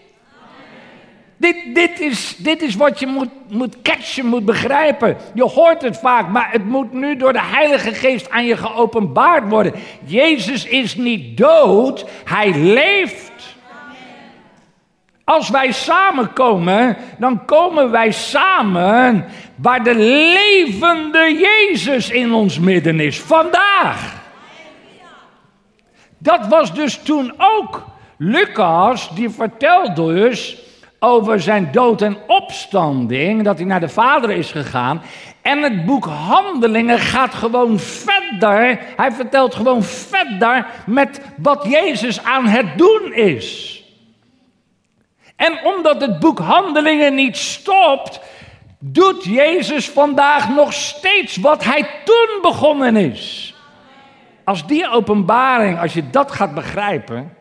Dit, 1.42 1.74
dit, 1.74 2.00
is, 2.00 2.36
dit 2.36 2.62
is 2.62 2.74
wat 2.74 2.98
je 2.98 3.06
moet, 3.06 3.28
moet 3.48 3.82
catchen, 3.82 4.26
moet 4.26 4.44
begrijpen. 4.44 5.16
Je 5.34 5.42
hoort 5.42 5.82
het 5.82 5.98
vaak, 5.98 6.28
maar 6.28 6.50
het 6.50 6.64
moet 6.64 6.92
nu 6.92 7.16
door 7.16 7.32
de 7.32 7.42
Heilige 7.42 7.94
Geest 7.94 8.30
aan 8.30 8.46
je 8.46 8.56
geopenbaard 8.56 9.48
worden. 9.48 9.74
Jezus 10.04 10.64
is 10.64 10.96
niet 10.96 11.36
dood, 11.36 12.04
hij 12.24 12.54
leeft. 12.54 13.56
Als 15.24 15.50
wij 15.50 15.72
samenkomen, 15.72 16.96
dan 17.18 17.44
komen 17.44 17.90
wij 17.90 18.10
samen 18.10 19.24
waar 19.54 19.84
de 19.84 19.94
levende 20.34 21.38
Jezus 21.40 22.10
in 22.10 22.32
ons 22.32 22.58
midden 22.58 23.00
is, 23.00 23.20
vandaag. 23.20 24.20
Dat 26.18 26.46
was 26.46 26.74
dus 26.74 26.98
toen 27.02 27.34
ook. 27.36 27.84
Lucas, 28.16 29.14
die 29.14 29.30
vertelt 29.30 29.96
dus 29.96 30.62
over 31.04 31.40
zijn 31.40 31.68
dood 31.72 32.02
en 32.02 32.16
opstanding, 32.26 33.44
dat 33.44 33.56
hij 33.56 33.66
naar 33.66 33.80
de 33.80 33.88
Vader 33.88 34.30
is 34.30 34.50
gegaan. 34.50 35.02
En 35.42 35.62
het 35.62 35.84
boek 35.84 36.04
Handelingen 36.04 36.98
gaat 36.98 37.34
gewoon 37.34 37.78
verder. 37.78 38.78
Hij 38.96 39.12
vertelt 39.12 39.54
gewoon 39.54 39.82
verder 39.82 40.66
met 40.86 41.20
wat 41.36 41.66
Jezus 41.68 42.24
aan 42.24 42.46
het 42.46 42.78
doen 42.78 43.12
is. 43.14 43.80
En 45.36 45.58
omdat 45.64 46.00
het 46.00 46.18
boek 46.18 46.38
Handelingen 46.38 47.14
niet 47.14 47.36
stopt, 47.36 48.20
doet 48.78 49.24
Jezus 49.24 49.88
vandaag 49.88 50.48
nog 50.48 50.72
steeds 50.72 51.36
wat 51.36 51.64
hij 51.64 51.86
toen 52.04 52.38
begonnen 52.42 52.96
is. 52.96 53.54
Als 54.44 54.66
die 54.66 54.88
openbaring, 54.88 55.80
als 55.80 55.92
je 55.92 56.10
dat 56.10 56.32
gaat 56.32 56.54
begrijpen, 56.54 57.36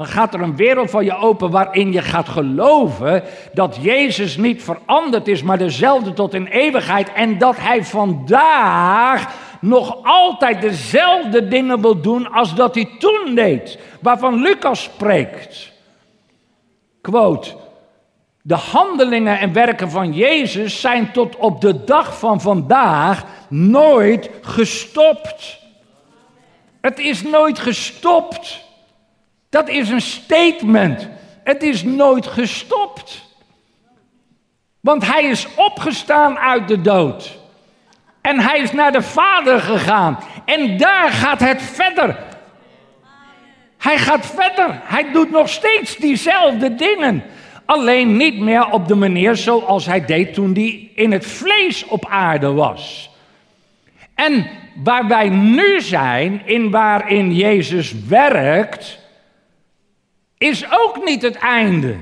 dan 0.00 0.08
gaat 0.08 0.34
er 0.34 0.40
een 0.40 0.56
wereld 0.56 0.90
van 0.90 1.04
je 1.04 1.16
open 1.16 1.50
waarin 1.50 1.92
je 1.92 2.02
gaat 2.02 2.28
geloven 2.28 3.22
dat 3.52 3.78
Jezus 3.80 4.36
niet 4.36 4.62
veranderd 4.62 5.28
is, 5.28 5.42
maar 5.42 5.58
dezelfde 5.58 6.12
tot 6.12 6.34
in 6.34 6.46
eeuwigheid. 6.46 7.12
En 7.12 7.38
dat 7.38 7.56
hij 7.56 7.84
vandaag 7.84 9.34
nog 9.60 9.96
altijd 10.02 10.60
dezelfde 10.60 11.48
dingen 11.48 11.80
wil 11.80 12.00
doen 12.00 12.32
als 12.32 12.54
dat 12.54 12.74
hij 12.74 12.88
toen 12.98 13.34
deed. 13.34 13.78
Waarvan 14.00 14.42
Lucas 14.42 14.82
spreekt. 14.82 15.72
Quote. 17.00 17.50
De 18.42 18.54
handelingen 18.54 19.38
en 19.38 19.52
werken 19.52 19.90
van 19.90 20.12
Jezus 20.12 20.80
zijn 20.80 21.12
tot 21.12 21.36
op 21.36 21.60
de 21.60 21.84
dag 21.84 22.18
van 22.18 22.40
vandaag 22.40 23.24
nooit 23.48 24.30
gestopt. 24.40 25.58
Het 26.80 26.98
is 26.98 27.22
nooit 27.22 27.58
gestopt. 27.58 28.68
Dat 29.50 29.68
is 29.68 29.88
een 29.88 30.00
statement. 30.00 31.08
Het 31.44 31.62
is 31.62 31.82
nooit 31.82 32.26
gestopt. 32.26 33.28
Want 34.80 35.06
hij 35.06 35.24
is 35.24 35.46
opgestaan 35.54 36.38
uit 36.38 36.68
de 36.68 36.80
dood. 36.80 37.38
En 38.20 38.40
hij 38.40 38.58
is 38.58 38.72
naar 38.72 38.92
de 38.92 39.02
Vader 39.02 39.60
gegaan. 39.60 40.18
En 40.44 40.76
daar 40.76 41.10
gaat 41.10 41.40
het 41.40 41.62
verder. 41.62 42.16
Hij 43.78 43.98
gaat 43.98 44.26
verder. 44.26 44.80
Hij 44.84 45.12
doet 45.12 45.30
nog 45.30 45.48
steeds 45.48 45.96
diezelfde 45.96 46.74
dingen. 46.74 47.24
Alleen 47.64 48.16
niet 48.16 48.38
meer 48.38 48.70
op 48.70 48.88
de 48.88 48.94
manier 48.94 49.36
zoals 49.36 49.86
hij 49.86 50.04
deed 50.04 50.34
toen 50.34 50.52
hij 50.52 50.90
in 50.94 51.12
het 51.12 51.26
vlees 51.26 51.84
op 51.84 52.06
aarde 52.06 52.52
was. 52.52 53.10
En 54.14 54.46
waar 54.84 55.08
wij 55.08 55.28
nu 55.28 55.80
zijn, 55.80 56.42
in 56.44 56.70
waarin 56.70 57.34
Jezus 57.34 57.94
werkt, 58.08 58.99
is 60.40 60.64
ook 60.70 61.04
niet 61.04 61.22
het 61.22 61.36
einde. 61.36 61.96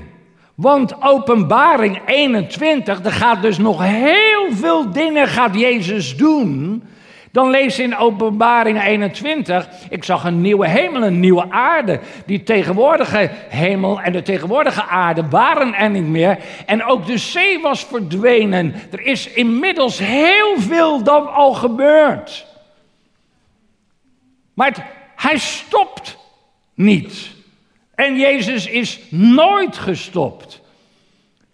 Want 0.55 1.01
openbaring 1.01 2.01
21, 2.05 3.03
er 3.03 3.11
gaat 3.11 3.41
dus 3.41 3.57
nog 3.57 3.83
heel 3.83 4.51
veel 4.51 4.91
dingen 4.91 5.27
gaat 5.27 5.59
Jezus 5.59 6.17
doen. 6.17 6.83
Dan 7.31 7.49
lees 7.49 7.75
je 7.75 7.83
in 7.83 7.97
openbaring 7.97 8.83
21, 8.83 9.69
ik 9.89 10.03
zag 10.03 10.23
een 10.23 10.41
nieuwe 10.41 10.67
hemel, 10.67 11.03
een 11.03 11.19
nieuwe 11.19 11.51
aarde. 11.51 11.99
Die 12.25 12.43
tegenwoordige 12.43 13.29
hemel 13.49 14.01
en 14.01 14.11
de 14.11 14.21
tegenwoordige 14.21 14.83
aarde 14.83 15.27
waren 15.29 15.73
er 15.73 15.89
niet 15.89 16.07
meer. 16.07 16.39
En 16.65 16.83
ook 16.83 17.05
de 17.05 17.17
zee 17.17 17.61
was 17.61 17.83
verdwenen. 17.85 18.75
Er 18.91 19.01
is 19.01 19.29
inmiddels 19.29 19.97
heel 19.99 20.59
veel 20.59 21.03
dan 21.03 21.33
al 21.33 21.53
gebeurd. 21.53 22.45
Maar 24.53 24.91
hij 25.15 25.37
stopt 25.37 26.17
niet. 26.73 27.37
En 27.99 28.15
Jezus 28.17 28.67
is 28.67 28.99
nooit 29.09 29.77
gestopt. 29.77 30.61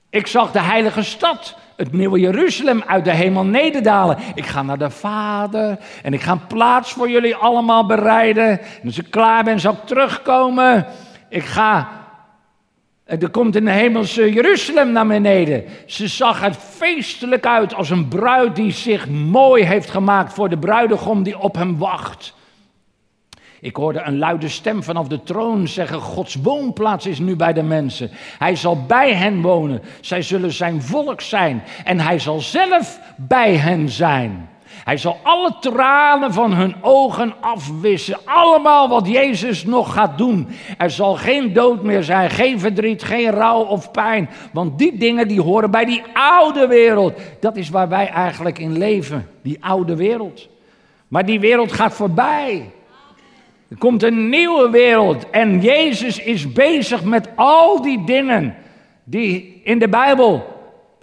Ik 0.09 0.27
zag 0.27 0.51
de 0.51 0.59
heilige 0.61 1.03
stad, 1.03 1.57
het 1.75 1.91
nieuwe 1.91 2.19
Jeruzalem, 2.19 2.83
uit 2.87 3.05
de 3.05 3.11
hemel 3.11 3.43
nederdalen. 3.43 4.17
Ik 4.35 4.45
ga 4.45 4.61
naar 4.61 4.77
de 4.77 4.89
Vader 4.89 5.77
en 6.03 6.13
ik 6.13 6.21
ga 6.21 6.31
een 6.31 6.47
plaats 6.47 6.91
voor 6.91 7.09
jullie 7.09 7.35
allemaal 7.35 7.85
bereiden. 7.85 8.49
En 8.59 8.85
als 8.85 8.97
ik 8.97 9.11
klaar 9.11 9.43
ben, 9.43 9.59
zal 9.59 9.71
ik 9.71 9.85
terugkomen. 9.85 10.85
Ik 11.29 11.43
ga. 11.43 11.89
Er 13.05 13.29
komt 13.29 13.53
de 13.53 13.71
hemelse 13.71 14.33
Jeruzalem 14.33 14.91
naar 14.91 15.07
beneden. 15.07 15.63
Ze 15.85 16.07
zag 16.07 16.43
er 16.43 16.53
feestelijk 16.53 17.45
uit 17.45 17.73
als 17.73 17.89
een 17.89 18.07
bruid 18.07 18.55
die 18.55 18.71
zich 18.71 19.09
mooi 19.09 19.63
heeft 19.63 19.89
gemaakt 19.89 20.33
voor 20.33 20.49
de 20.49 20.57
bruidegom 20.57 21.23
die 21.23 21.39
op 21.39 21.55
hem 21.55 21.77
wacht. 21.77 22.33
Ik 23.61 23.75
hoorde 23.75 24.01
een 24.01 24.17
luide 24.17 24.49
stem 24.49 24.83
vanaf 24.83 25.07
de 25.07 25.23
troon 25.23 25.67
zeggen: 25.67 25.99
Gods 25.99 26.35
woonplaats 26.35 27.05
is 27.05 27.19
nu 27.19 27.35
bij 27.35 27.53
de 27.53 27.63
mensen. 27.63 28.09
Hij 28.37 28.55
zal 28.55 28.85
bij 28.85 29.13
hen 29.13 29.41
wonen. 29.41 29.81
Zij 30.01 30.21
zullen 30.21 30.51
zijn 30.51 30.81
volk 30.81 31.21
zijn. 31.21 31.63
En 31.83 31.99
hij 31.99 32.19
zal 32.19 32.39
zelf 32.39 32.99
bij 33.17 33.55
hen 33.55 33.89
zijn. 33.89 34.49
Hij 34.83 34.97
zal 34.97 35.19
alle 35.23 35.55
tranen 35.59 36.33
van 36.33 36.53
hun 36.53 36.75
ogen 36.81 37.33
afwissen. 37.39 38.17
Allemaal 38.25 38.89
wat 38.89 39.07
Jezus 39.07 39.65
nog 39.65 39.93
gaat 39.93 40.17
doen. 40.17 40.47
Er 40.77 40.91
zal 40.91 41.15
geen 41.15 41.53
dood 41.53 41.83
meer 41.83 42.03
zijn, 42.03 42.29
geen 42.29 42.59
verdriet, 42.59 43.03
geen 43.03 43.29
rouw 43.29 43.61
of 43.63 43.91
pijn. 43.91 44.29
Want 44.53 44.77
die 44.77 44.97
dingen 44.97 45.27
die 45.27 45.41
horen 45.41 45.71
bij 45.71 45.85
die 45.85 46.03
oude 46.13 46.67
wereld. 46.67 47.19
Dat 47.39 47.55
is 47.55 47.69
waar 47.69 47.89
wij 47.89 48.07
eigenlijk 48.07 48.59
in 48.59 48.77
leven, 48.77 49.29
die 49.41 49.57
oude 49.63 49.95
wereld. 49.95 50.47
Maar 51.07 51.25
die 51.25 51.39
wereld 51.39 51.71
gaat 51.71 51.93
voorbij. 51.93 52.71
Er 53.75 53.81
komt 53.81 54.03
een 54.03 54.29
nieuwe 54.29 54.69
wereld 54.69 55.29
en 55.29 55.61
Jezus 55.61 56.19
is 56.19 56.51
bezig 56.51 57.03
met 57.03 57.29
al 57.35 57.81
die 57.81 58.03
dingen 58.03 58.55
die 59.03 59.61
in 59.63 59.79
de 59.79 59.89
Bijbel 59.89 60.45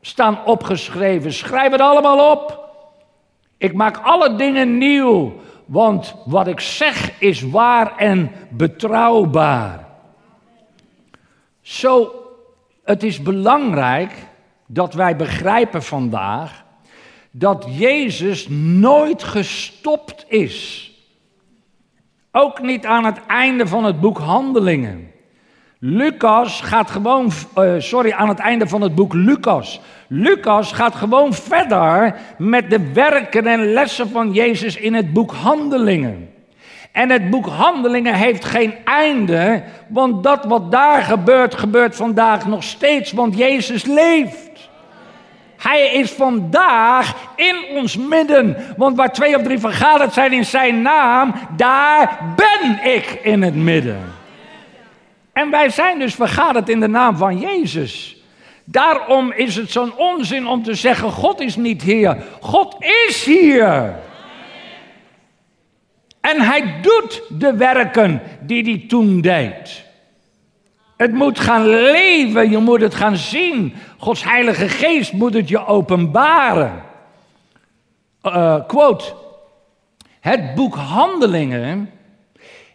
staan 0.01 0.45
opgeschreven. 0.45 1.33
Schrijf 1.33 1.73
het 1.73 1.81
allemaal 1.81 2.31
op. 2.31 2.71
Ik 3.59 3.75
maak 3.75 3.97
alle 3.97 4.37
dingen 4.37 4.79
nieuw, 4.79 5.35
want 5.65 6.15
wat 6.25 6.47
ik 6.47 6.61
zeg 6.61 7.21
is 7.21 7.43
waar 7.43 7.97
en 7.97 8.31
betrouwbaar. 8.49 9.89
Zo, 11.61 12.13
het 12.85 13.03
is 13.03 13.23
belangrijk 13.23 14.13
dat 14.67 14.95
wij 14.95 15.17
begrijpen 15.17 15.83
vandaag 15.83 16.65
dat 17.31 17.67
Jezus 17.69 18.49
nooit 18.49 19.23
gestopt 19.23 20.25
is 20.29 20.91
ook 22.33 22.63
niet 22.63 22.87
aan 22.87 23.05
het 23.05 23.19
einde 23.27 23.67
van 23.67 23.85
het 23.85 24.01
boek 24.01 24.19
Handelingen. 24.19 25.11
Lucas 25.79 26.61
gaat 26.61 26.91
gewoon, 26.91 27.31
uh, 27.59 27.73
sorry, 27.79 28.13
aan 28.13 28.29
het 28.29 28.39
einde 28.39 28.69
van 28.69 28.81
het 28.81 28.95
boek 28.95 29.13
Lucas. 29.13 29.81
Lucas 30.09 30.73
gaat 30.73 30.95
gewoon 30.95 31.35
verder 31.35 32.15
met 32.39 32.71
de 32.71 32.93
werken 32.93 33.47
en 33.47 33.73
lessen 33.73 34.09
van 34.11 34.33
Jezus 34.33 34.77
in 34.77 34.95
het 34.95 35.13
boek 35.13 35.33
Handelingen. 35.33 36.31
En 36.93 37.11
het 37.11 37.31
boek 37.31 37.47
Handelingen 37.47 38.15
heeft 38.15 38.45
geen 38.45 38.75
einde, 38.85 39.63
want 39.89 40.23
dat 40.23 40.45
wat 40.45 40.71
daar 40.71 41.03
gebeurt, 41.03 41.55
gebeurt 41.55 41.97
vandaag 41.97 42.47
nog 42.47 42.63
steeds, 42.63 43.13
want 43.13 43.37
Jezus 43.37 43.85
leeft. 43.85 44.52
Hij 45.63 45.93
is 45.93 46.11
vandaag 46.11 47.15
in 47.37 47.57
ons 47.71 47.97
midden. 47.97 48.57
Want 48.77 48.97
waar 48.97 49.13
twee 49.13 49.37
of 49.37 49.43
drie 49.43 49.59
vergaderd 49.59 50.13
zijn 50.13 50.33
in 50.33 50.45
zijn 50.45 50.83
naam, 50.83 51.35
daar 51.57 52.19
ben 52.37 52.93
ik 52.93 53.21
in 53.23 53.43
het 53.43 53.55
midden. 53.55 54.13
En 55.33 55.51
wij 55.51 55.71
zijn 55.71 55.99
dus 55.99 56.15
vergaderd 56.15 56.69
in 56.69 56.81
de 56.81 56.89
naam 56.89 57.17
van 57.17 57.39
Jezus. 57.39 58.17
Daarom 58.65 59.33
is 59.33 59.57
het 59.57 59.71
zo'n 59.71 59.97
onzin 59.97 60.47
om 60.47 60.63
te 60.63 60.75
zeggen: 60.75 61.11
God 61.11 61.41
is 61.41 61.57
niet 61.57 61.83
hier. 61.83 62.17
God 62.41 62.77
is 62.79 63.25
hier. 63.25 63.95
En 66.21 66.41
hij 66.41 66.81
doet 66.83 67.23
de 67.29 67.57
werken 67.57 68.23
die 68.41 68.63
hij 68.63 68.85
toen 68.89 69.21
deed. 69.21 69.85
Het 71.03 71.13
moet 71.13 71.41
gaan 71.41 71.69
leven, 71.69 72.51
je 72.51 72.59
moet 72.59 72.81
het 72.81 72.95
gaan 72.95 73.17
zien. 73.17 73.75
Gods 73.99 74.25
Heilige 74.25 74.69
Geest 74.69 75.13
moet 75.13 75.35
het 75.35 75.49
je 75.49 75.67
openbaren. 75.67 76.83
Uh, 78.23 78.57
quote: 78.67 79.05
Het 80.21 80.55
boek 80.55 80.75
Handelingen 80.75 81.91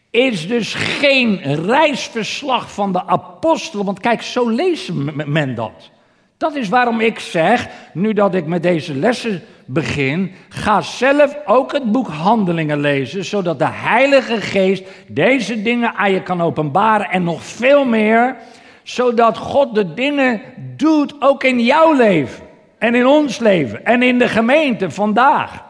is 0.09 0.47
dus 0.47 0.73
geen 0.73 1.41
reisverslag 1.65 2.71
van 2.73 2.91
de 2.91 3.05
apostelen, 3.05 3.85
want 3.85 3.99
kijk, 3.99 4.21
zo 4.21 4.49
leest 4.49 4.91
men 5.25 5.55
dat. 5.55 5.89
Dat 6.37 6.55
is 6.55 6.69
waarom 6.69 6.99
ik 6.99 7.19
zeg, 7.19 7.67
nu 7.93 8.13
dat 8.13 8.35
ik 8.35 8.45
met 8.45 8.63
deze 8.63 8.95
lessen 8.95 9.43
begin, 9.67 10.31
ga 10.49 10.81
zelf 10.81 11.37
ook 11.45 11.71
het 11.71 11.91
boek 11.91 12.07
Handelingen 12.07 12.79
lezen, 12.79 13.25
zodat 13.25 13.59
de 13.59 13.69
Heilige 13.69 14.41
Geest 14.41 14.83
deze 15.07 15.61
dingen 15.61 15.93
aan 15.93 16.11
je 16.11 16.23
kan 16.23 16.41
openbaren 16.41 17.09
en 17.09 17.23
nog 17.23 17.43
veel 17.43 17.85
meer, 17.85 18.35
zodat 18.83 19.37
God 19.37 19.75
de 19.75 19.93
dingen 19.93 20.41
doet 20.75 21.15
ook 21.19 21.43
in 21.43 21.59
jouw 21.59 21.93
leven 21.93 22.43
en 22.77 22.95
in 22.95 23.07
ons 23.07 23.39
leven 23.39 23.85
en 23.85 24.03
in 24.03 24.17
de 24.17 24.27
gemeente 24.27 24.91
vandaag. 24.91 25.65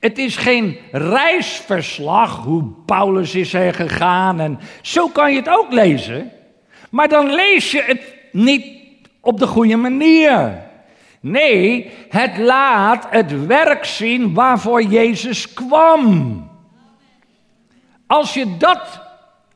Het 0.00 0.18
is 0.18 0.36
geen 0.36 0.78
reisverslag 0.92 2.36
hoe 2.36 2.64
Paulus 2.86 3.34
is 3.34 3.50
gegaan 3.50 4.40
en 4.40 4.58
zo 4.82 5.08
kan 5.08 5.32
je 5.32 5.38
het 5.38 5.48
ook 5.48 5.72
lezen, 5.72 6.30
maar 6.90 7.08
dan 7.08 7.34
lees 7.34 7.70
je 7.70 7.82
het 7.86 8.14
niet 8.32 8.66
op 9.20 9.38
de 9.38 9.46
goede 9.46 9.76
manier. 9.76 10.69
Nee, 11.20 11.90
het 12.08 12.38
laat 12.38 13.06
het 13.10 13.46
werk 13.46 13.84
zien 13.84 14.34
waarvoor 14.34 14.82
Jezus 14.82 15.52
kwam. 15.52 16.50
Als 18.06 18.34
je 18.34 18.56
dat 18.56 19.08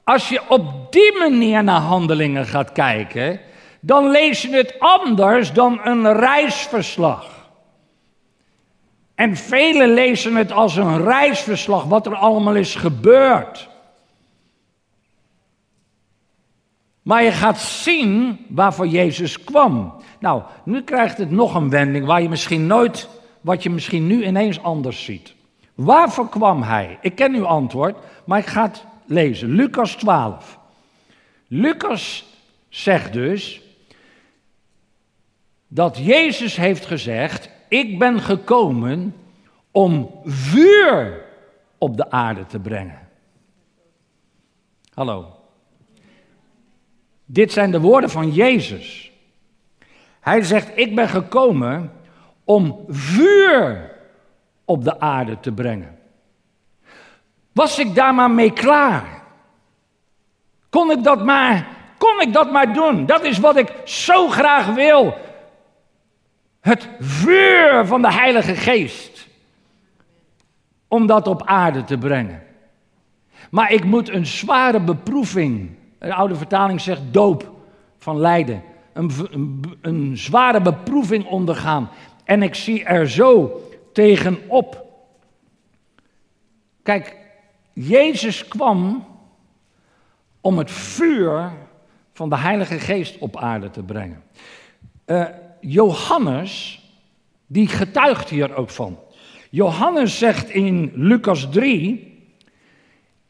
Als 0.04 0.28
je 0.28 0.40
op 0.48 0.92
die 0.92 1.18
manier 1.18 1.64
naar 1.64 1.80
handelingen 1.80 2.46
gaat 2.46 2.72
kijken, 2.72 3.40
dan 3.80 4.10
lees 4.10 4.42
je 4.42 4.50
het 4.50 4.74
anders 4.78 5.52
dan 5.52 5.80
een 5.82 6.12
reisverslag. 6.12 7.48
En 9.14 9.36
velen 9.36 9.94
lezen 9.94 10.34
het 10.34 10.52
als 10.52 10.76
een 10.76 11.04
reisverslag, 11.04 11.84
wat 11.84 12.06
er 12.06 12.14
allemaal 12.14 12.54
is 12.54 12.74
gebeurd. 12.74 13.68
Maar 17.02 17.22
je 17.22 17.32
gaat 17.32 17.58
zien 17.58 18.44
waarvoor 18.48 18.86
Jezus 18.86 19.44
kwam. 19.44 20.02
Nou, 20.24 20.42
nu 20.64 20.82
krijgt 20.82 21.18
het 21.18 21.30
nog 21.30 21.54
een 21.54 21.70
wending 21.70 22.06
waar 22.06 22.22
je 22.22 22.28
misschien 22.28 22.66
nooit, 22.66 23.08
wat 23.40 23.62
je 23.62 23.70
misschien 23.70 24.06
nu 24.06 24.24
ineens 24.24 24.62
anders 24.62 25.04
ziet. 25.04 25.34
Waarvoor 25.74 26.28
kwam 26.28 26.62
hij? 26.62 26.98
Ik 27.00 27.14
ken 27.14 27.34
uw 27.34 27.46
antwoord, 27.46 27.96
maar 28.24 28.38
ik 28.38 28.46
ga 28.46 28.62
het 28.62 28.84
lezen. 29.06 29.48
Lucas 29.48 29.94
12. 29.94 30.58
Lucas 31.46 32.24
zegt 32.68 33.12
dus 33.12 33.62
dat 35.68 35.98
Jezus 35.98 36.56
heeft 36.56 36.86
gezegd: 36.86 37.50
Ik 37.68 37.98
ben 37.98 38.20
gekomen 38.20 39.14
om 39.70 40.10
vuur 40.24 41.24
op 41.78 41.96
de 41.96 42.10
aarde 42.10 42.46
te 42.46 42.58
brengen. 42.58 43.08
Hallo. 44.94 45.36
Dit 47.24 47.52
zijn 47.52 47.70
de 47.70 47.80
woorden 47.80 48.10
van 48.10 48.30
Jezus. 48.30 49.12
Hij 50.24 50.42
zegt: 50.42 50.70
Ik 50.74 50.94
ben 50.94 51.08
gekomen 51.08 51.92
om 52.44 52.84
vuur 52.88 53.90
op 54.64 54.84
de 54.84 55.00
aarde 55.00 55.40
te 55.40 55.52
brengen. 55.52 55.98
Was 57.52 57.78
ik 57.78 57.94
daar 57.94 58.14
maar 58.14 58.30
mee 58.30 58.52
klaar? 58.52 59.22
Kon 60.70 60.90
ik 60.90 61.04
dat 61.04 61.24
maar, 61.24 61.66
kon 61.98 62.20
ik 62.20 62.32
dat 62.32 62.52
maar 62.52 62.72
doen? 62.72 63.06
Dat 63.06 63.24
is 63.24 63.38
wat 63.38 63.56
ik 63.56 63.72
zo 63.84 64.28
graag 64.28 64.66
wil. 64.66 65.14
Het 66.60 66.88
vuur 66.98 67.86
van 67.86 68.02
de 68.02 68.12
Heilige 68.12 68.54
Geest. 68.54 69.28
Om 70.88 71.06
dat 71.06 71.26
op 71.26 71.42
aarde 71.44 71.84
te 71.84 71.98
brengen. 71.98 72.42
Maar 73.50 73.72
ik 73.72 73.84
moet 73.84 74.08
een 74.08 74.26
zware 74.26 74.80
beproeving, 74.80 75.76
de 75.98 76.14
oude 76.14 76.34
vertaling 76.34 76.80
zegt 76.80 77.02
doop 77.10 77.52
van 77.98 78.18
lijden. 78.18 78.62
Een, 78.94 79.10
een, 79.80 80.18
zware 80.18 80.60
beproeving 80.60 81.26
ondergaan. 81.26 81.90
En 82.24 82.42
ik 82.42 82.54
zie 82.54 82.84
er 82.84 83.10
zo 83.10 83.60
tegenop. 83.92 84.84
Kijk, 86.82 87.16
Jezus 87.72 88.48
kwam 88.48 89.06
om 90.40 90.58
het 90.58 90.70
vuur 90.70 91.52
van 92.12 92.28
de 92.28 92.36
Heilige 92.36 92.78
Geest 92.78 93.18
op 93.18 93.36
aarde 93.36 93.70
te 93.70 93.82
brengen. 93.82 94.22
Uh, 95.06 95.26
Johannes, 95.60 96.82
die 97.46 97.68
getuigt 97.68 98.30
hier 98.30 98.54
ook 98.54 98.70
van. 98.70 98.98
Johannes 99.50 100.18
zegt 100.18 100.50
in 100.50 100.92
Lucas 100.94 101.50
3, 101.50 102.13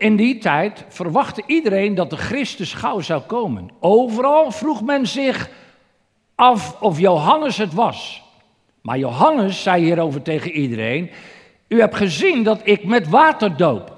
in 0.04 0.16
die 0.16 0.38
tijd 0.38 0.84
verwachtte 0.88 1.42
iedereen 1.46 1.94
dat 1.94 2.10
de 2.10 2.16
Christus 2.16 2.74
gauw 2.74 3.00
zou 3.00 3.22
komen. 3.22 3.70
Overal 3.80 4.50
vroeg 4.50 4.82
men 4.82 5.06
zich 5.06 5.50
af 6.34 6.80
of 6.80 6.98
Johannes 6.98 7.56
het 7.56 7.74
was. 7.74 8.22
Maar 8.82 8.98
Johannes 8.98 9.62
zei 9.62 9.84
hierover 9.84 10.22
tegen 10.22 10.50
iedereen: 10.50 11.10
U 11.68 11.80
hebt 11.80 11.94
gezien 11.94 12.42
dat 12.42 12.60
ik 12.64 12.84
met 12.84 13.08
water 13.08 13.56
doop. 13.56 13.96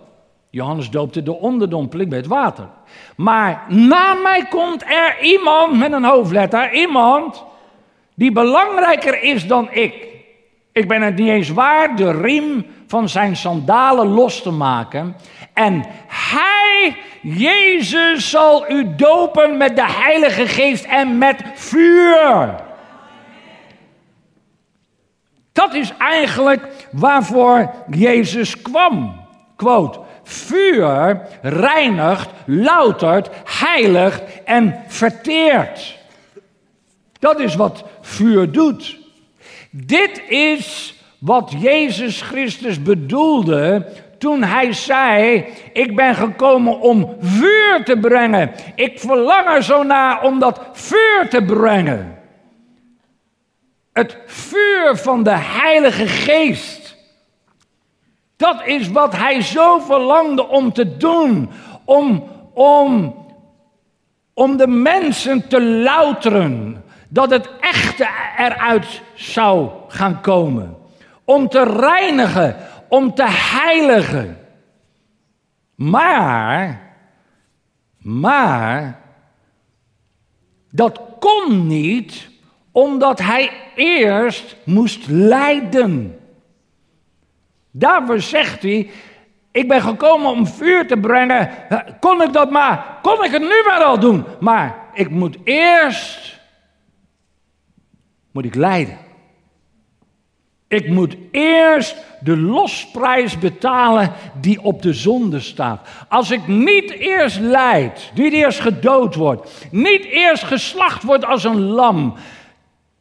Johannes 0.50 0.90
doopte 0.90 1.22
de 1.22 1.34
onderdompeling 1.34 2.10
met 2.10 2.26
water. 2.26 2.68
Maar 3.16 3.64
na 3.68 4.14
mij 4.14 4.46
komt 4.50 4.82
er 4.82 5.22
iemand 5.22 5.78
met 5.78 5.92
een 5.92 6.04
hoofdletter, 6.04 6.72
iemand 6.72 7.44
die 8.14 8.32
belangrijker 8.32 9.22
is 9.22 9.46
dan 9.46 9.68
ik. 9.72 10.15
Ik 10.76 10.88
ben 10.88 11.02
het 11.02 11.16
niet 11.16 11.28
eens 11.28 11.48
waar 11.48 11.96
de 11.96 12.20
riem 12.20 12.66
van 12.86 13.08
zijn 13.08 13.36
sandalen 13.36 14.06
los 14.06 14.42
te 14.42 14.50
maken. 14.50 15.16
En 15.52 15.84
hij, 16.06 16.96
Jezus, 17.22 18.30
zal 18.30 18.70
u 18.70 18.94
dopen 18.94 19.56
met 19.56 19.76
de 19.76 19.86
Heilige 19.86 20.46
Geest 20.46 20.84
en 20.84 21.18
met 21.18 21.42
vuur. 21.54 22.54
Dat 25.52 25.74
is 25.74 25.92
eigenlijk 25.98 26.88
waarvoor 26.92 27.70
Jezus 27.90 28.62
kwam. 28.62 29.24
Quote. 29.56 30.00
Vuur 30.22 31.20
reinigt, 31.42 32.28
loutert, 32.46 33.30
heiligt 33.44 34.22
en 34.44 34.82
verteert. 34.86 35.98
Dat 37.18 37.40
is 37.40 37.54
wat 37.54 37.84
vuur 38.00 38.52
doet. 38.52 39.05
Dit 39.84 40.22
is 40.28 40.94
wat 41.18 41.54
Jezus 41.58 42.22
Christus 42.22 42.82
bedoelde 42.82 43.86
toen 44.18 44.42
hij 44.42 44.72
zei: 44.72 45.44
Ik 45.72 45.96
ben 45.96 46.14
gekomen 46.14 46.80
om 46.80 47.16
vuur 47.20 47.84
te 47.84 47.98
brengen. 47.98 48.50
Ik 48.74 49.00
verlang 49.00 49.48
er 49.48 49.62
zo 49.62 49.82
naar 49.82 50.22
om 50.22 50.38
dat 50.38 50.60
vuur 50.72 51.26
te 51.30 51.42
brengen. 51.42 52.18
Het 53.92 54.18
vuur 54.26 54.96
van 54.96 55.22
de 55.22 55.36
Heilige 55.36 56.06
Geest. 56.06 56.96
Dat 58.36 58.66
is 58.66 58.88
wat 58.88 59.16
hij 59.16 59.42
zo 59.42 59.78
verlangde 59.78 60.48
om 60.48 60.72
te 60.72 60.96
doen. 60.96 61.50
Om, 61.84 62.28
om, 62.54 63.14
om 64.34 64.56
de 64.56 64.66
mensen 64.66 65.48
te 65.48 65.62
louteren 65.62 66.84
dat 67.08 67.30
het 67.30 67.48
echte 67.60 68.08
eruit 68.38 69.02
zou 69.14 69.70
gaan 69.88 70.20
komen. 70.20 70.76
Om 71.24 71.48
te 71.48 71.64
reinigen, 71.64 72.56
om 72.88 73.14
te 73.14 73.26
heiligen. 73.28 74.38
Maar, 75.74 76.80
maar, 77.98 79.00
dat 80.70 81.00
kon 81.20 81.66
niet 81.66 82.28
omdat 82.72 83.18
hij 83.18 83.50
eerst 83.74 84.56
moest 84.64 85.06
lijden. 85.06 86.18
Daarvoor 87.70 88.20
zegt 88.20 88.62
hij, 88.62 88.90
ik 89.50 89.68
ben 89.68 89.82
gekomen 89.82 90.30
om 90.30 90.46
vuur 90.46 90.86
te 90.86 90.96
brengen. 90.96 91.50
Kon 92.00 92.22
ik 92.22 92.32
dat 92.32 92.50
maar, 92.50 92.98
kon 93.02 93.24
ik 93.24 93.30
het 93.30 93.42
nu 93.42 93.62
maar 93.66 93.82
al 93.82 93.98
doen. 93.98 94.24
Maar 94.40 94.76
ik 94.92 95.10
moet 95.10 95.36
eerst 95.44 96.35
moet 98.36 98.44
ik 98.44 98.54
lijden. 98.54 98.98
Ik 100.68 100.88
moet 100.88 101.16
eerst 101.30 101.96
de 102.20 102.36
losprijs 102.36 103.38
betalen 103.38 104.12
die 104.40 104.62
op 104.62 104.82
de 104.82 104.92
zonde 104.92 105.40
staat. 105.40 105.88
Als 106.08 106.30
ik 106.30 106.46
niet 106.46 106.90
eerst 106.90 107.38
lijd, 107.38 108.10
niet 108.14 108.32
eerst 108.32 108.60
gedood 108.60 109.14
word, 109.14 109.66
niet 109.70 110.04
eerst 110.04 110.42
geslacht 110.42 111.02
word 111.02 111.24
als 111.24 111.44
een 111.44 111.60
lam, 111.60 112.14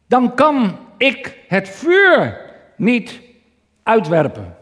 dan 0.06 0.34
kan 0.34 0.76
ik 0.96 1.38
het 1.48 1.68
vuur 1.68 2.40
niet 2.76 3.20
uitwerpen, 3.82 4.56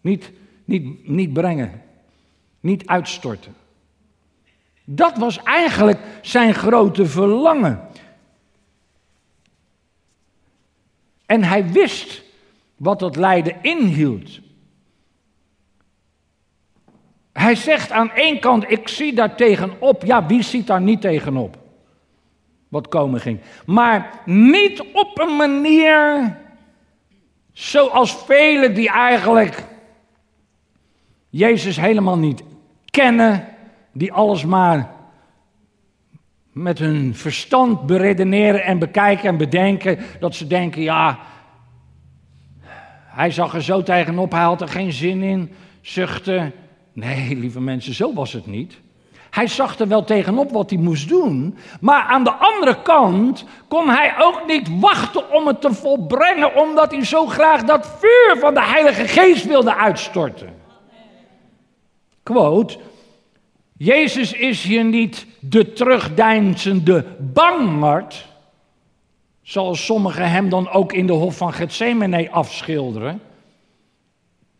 niet, 0.00 0.32
niet, 0.64 1.08
niet 1.08 1.32
brengen, 1.32 1.82
niet 2.60 2.86
uitstorten. 2.86 3.54
Dat 4.84 5.18
was 5.18 5.42
eigenlijk 5.42 5.98
zijn 6.20 6.54
grote 6.54 7.06
verlangen. 7.06 7.80
En 11.34 11.44
hij 11.44 11.68
wist 11.68 12.22
wat 12.76 12.98
dat 12.98 13.16
lijden 13.16 13.56
inhield. 13.62 14.40
Hij 17.32 17.54
zegt 17.54 17.90
aan 17.90 18.10
één 18.10 18.40
kant, 18.40 18.70
ik 18.70 18.88
zie 18.88 19.14
daar 19.14 19.36
tegenop. 19.36 20.04
Ja, 20.04 20.26
wie 20.26 20.42
ziet 20.42 20.66
daar 20.66 20.80
niet 20.80 21.00
tegenop? 21.00 21.58
Wat 22.68 22.88
komen 22.88 23.20
ging. 23.20 23.40
Maar 23.66 24.22
niet 24.24 24.80
op 24.92 25.18
een 25.18 25.36
manier 25.36 26.36
zoals 27.52 28.16
velen 28.16 28.74
die 28.74 28.90
eigenlijk 28.90 29.64
Jezus 31.30 31.76
helemaal 31.76 32.18
niet 32.18 32.42
kennen, 32.90 33.48
die 33.92 34.12
alles 34.12 34.44
maar 34.44 34.93
met 36.54 36.78
hun 36.78 37.14
verstand 37.14 37.86
beredeneren 37.86 38.64
en 38.64 38.78
bekijken 38.78 39.28
en 39.28 39.36
bedenken. 39.36 39.98
Dat 40.20 40.34
ze 40.34 40.46
denken, 40.46 40.82
ja, 40.82 41.18
hij 43.06 43.30
zag 43.30 43.54
er 43.54 43.62
zo 43.62 43.82
tegenop, 43.82 44.32
hij 44.32 44.42
had 44.42 44.60
er 44.60 44.68
geen 44.68 44.92
zin 44.92 45.22
in, 45.22 45.52
zuchten. 45.80 46.52
Nee, 46.92 47.36
lieve 47.36 47.60
mensen, 47.60 47.94
zo 47.94 48.14
was 48.14 48.32
het 48.32 48.46
niet. 48.46 48.80
Hij 49.30 49.46
zag 49.46 49.78
er 49.78 49.88
wel 49.88 50.04
tegenop 50.04 50.50
wat 50.50 50.70
hij 50.70 50.78
moest 50.78 51.08
doen, 51.08 51.56
maar 51.80 52.02
aan 52.02 52.24
de 52.24 52.32
andere 52.32 52.82
kant 52.82 53.44
kon 53.68 53.88
hij 53.88 54.14
ook 54.18 54.42
niet 54.46 54.80
wachten 54.80 55.32
om 55.32 55.46
het 55.46 55.60
te 55.60 55.72
volbrengen, 55.72 56.56
omdat 56.56 56.90
hij 56.90 57.04
zo 57.04 57.26
graag 57.26 57.64
dat 57.64 57.98
vuur 57.98 58.36
van 58.38 58.54
de 58.54 58.62
Heilige 58.62 59.08
Geest 59.08 59.46
wilde 59.46 59.74
uitstorten. 59.74 60.54
Quote, 62.22 62.78
Jezus 63.76 64.32
is 64.32 64.62
hier 64.62 64.84
niet 64.84 65.26
de 65.40 65.72
terugdeinzende 65.72 67.04
bangert, 67.18 68.26
zoals 69.42 69.84
sommigen 69.84 70.30
hem 70.30 70.48
dan 70.48 70.70
ook 70.70 70.92
in 70.92 71.06
de 71.06 71.12
hof 71.12 71.36
van 71.36 71.52
Gethsemane 71.52 72.30
afschilderen. 72.30 73.20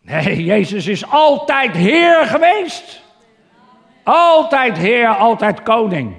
Nee, 0.01 0.45
Jezus 0.45 0.87
is 0.87 1.07
altijd 1.07 1.73
Heer 1.77 2.27
geweest. 2.27 3.03
Altijd 4.03 4.79
Heer, 4.79 5.09
altijd 5.09 5.63
koning. 5.63 6.15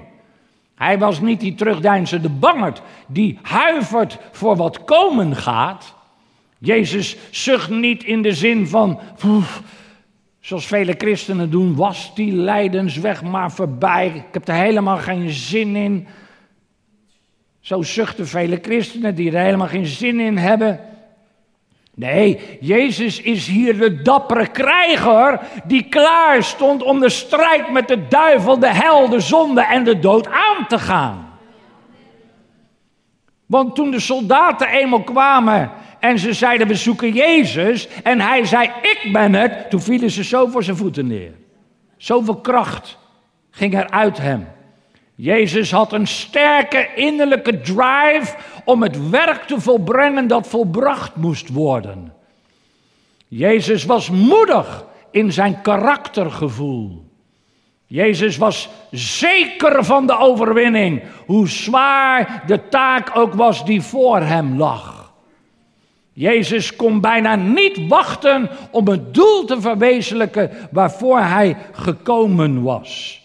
Hij 0.74 0.98
was 0.98 1.20
niet 1.20 1.40
die 1.40 1.54
terugdeinzende 1.54 2.28
bangert, 2.28 2.82
die 3.06 3.38
huivert 3.42 4.18
voor 4.32 4.56
wat 4.56 4.84
komen 4.84 5.36
gaat. 5.36 5.94
Jezus 6.58 7.16
zucht 7.30 7.70
niet 7.70 8.04
in 8.04 8.22
de 8.22 8.32
zin 8.32 8.68
van, 8.68 9.00
zoals 10.46 10.66
vele 10.66 10.94
christenen 10.98 11.50
doen, 11.50 11.76
was 11.76 12.14
die 12.14 12.32
lijdensweg 12.32 13.22
maar 13.22 13.52
voorbij. 13.52 14.06
Ik 14.06 14.24
heb 14.32 14.48
er 14.48 14.54
helemaal 14.54 14.96
geen 14.96 15.30
zin 15.30 15.76
in. 15.76 16.06
Zo 17.60 17.82
zuchten 17.82 18.26
vele 18.26 18.58
christenen 18.62 19.14
die 19.14 19.32
er 19.32 19.44
helemaal 19.44 19.68
geen 19.68 19.86
zin 19.86 20.20
in 20.20 20.36
hebben. 20.36 20.80
Nee, 21.94 22.58
Jezus 22.60 23.20
is 23.20 23.46
hier 23.46 23.78
de 23.78 24.02
dappere 24.02 24.46
krijger 24.46 25.40
die 25.64 25.88
klaar 25.88 26.42
stond 26.42 26.82
om 26.82 27.00
de 27.00 27.10
strijd 27.10 27.72
met 27.72 27.88
de 27.88 28.08
duivel, 28.08 28.58
de 28.58 28.72
hel, 28.72 29.08
de 29.08 29.20
zonde 29.20 29.60
en 29.60 29.84
de 29.84 29.98
dood 29.98 30.26
aan 30.26 30.66
te 30.68 30.78
gaan. 30.78 31.38
Want 33.46 33.74
toen 33.74 33.90
de 33.90 34.00
soldaten 34.00 34.68
eenmaal 34.68 35.02
kwamen 35.02 35.70
en 36.06 36.18
ze 36.18 36.32
zeiden 36.32 36.66
we 36.66 36.74
zoeken 36.74 37.12
Jezus 37.12 37.88
en 38.02 38.20
hij 38.20 38.44
zei 38.44 38.70
ik 38.82 39.08
ben 39.12 39.34
het, 39.34 39.70
toen 39.70 39.80
vielen 39.80 40.10
ze 40.10 40.24
zo 40.24 40.46
voor 40.46 40.64
zijn 40.64 40.76
voeten 40.76 41.06
neer. 41.06 41.32
Zoveel 41.96 42.36
kracht 42.36 42.98
ging 43.50 43.74
er 43.74 43.90
uit 43.90 44.18
hem. 44.18 44.48
Jezus 45.14 45.70
had 45.70 45.92
een 45.92 46.06
sterke 46.06 46.88
innerlijke 46.94 47.60
drive 47.60 48.34
om 48.64 48.82
het 48.82 49.10
werk 49.10 49.42
te 49.42 49.60
volbrengen 49.60 50.26
dat 50.26 50.48
volbracht 50.48 51.16
moest 51.16 51.48
worden. 51.48 52.12
Jezus 53.28 53.84
was 53.84 54.10
moedig 54.10 54.84
in 55.10 55.32
zijn 55.32 55.60
karaktergevoel. 55.62 57.04
Jezus 57.86 58.36
was 58.36 58.68
zeker 58.90 59.84
van 59.84 60.06
de 60.06 60.18
overwinning, 60.18 61.02
hoe 61.26 61.48
zwaar 61.48 62.42
de 62.46 62.68
taak 62.68 63.16
ook 63.16 63.34
was 63.34 63.64
die 63.64 63.82
voor 63.82 64.20
hem 64.20 64.56
lag. 64.56 64.95
Jezus 66.16 66.76
kon 66.76 67.00
bijna 67.00 67.34
niet 67.34 67.86
wachten 67.88 68.50
om 68.70 68.88
het 68.88 69.14
doel 69.14 69.44
te 69.44 69.60
verwezenlijken 69.60 70.68
waarvoor 70.70 71.18
hij 71.18 71.56
gekomen 71.72 72.62
was. 72.62 73.22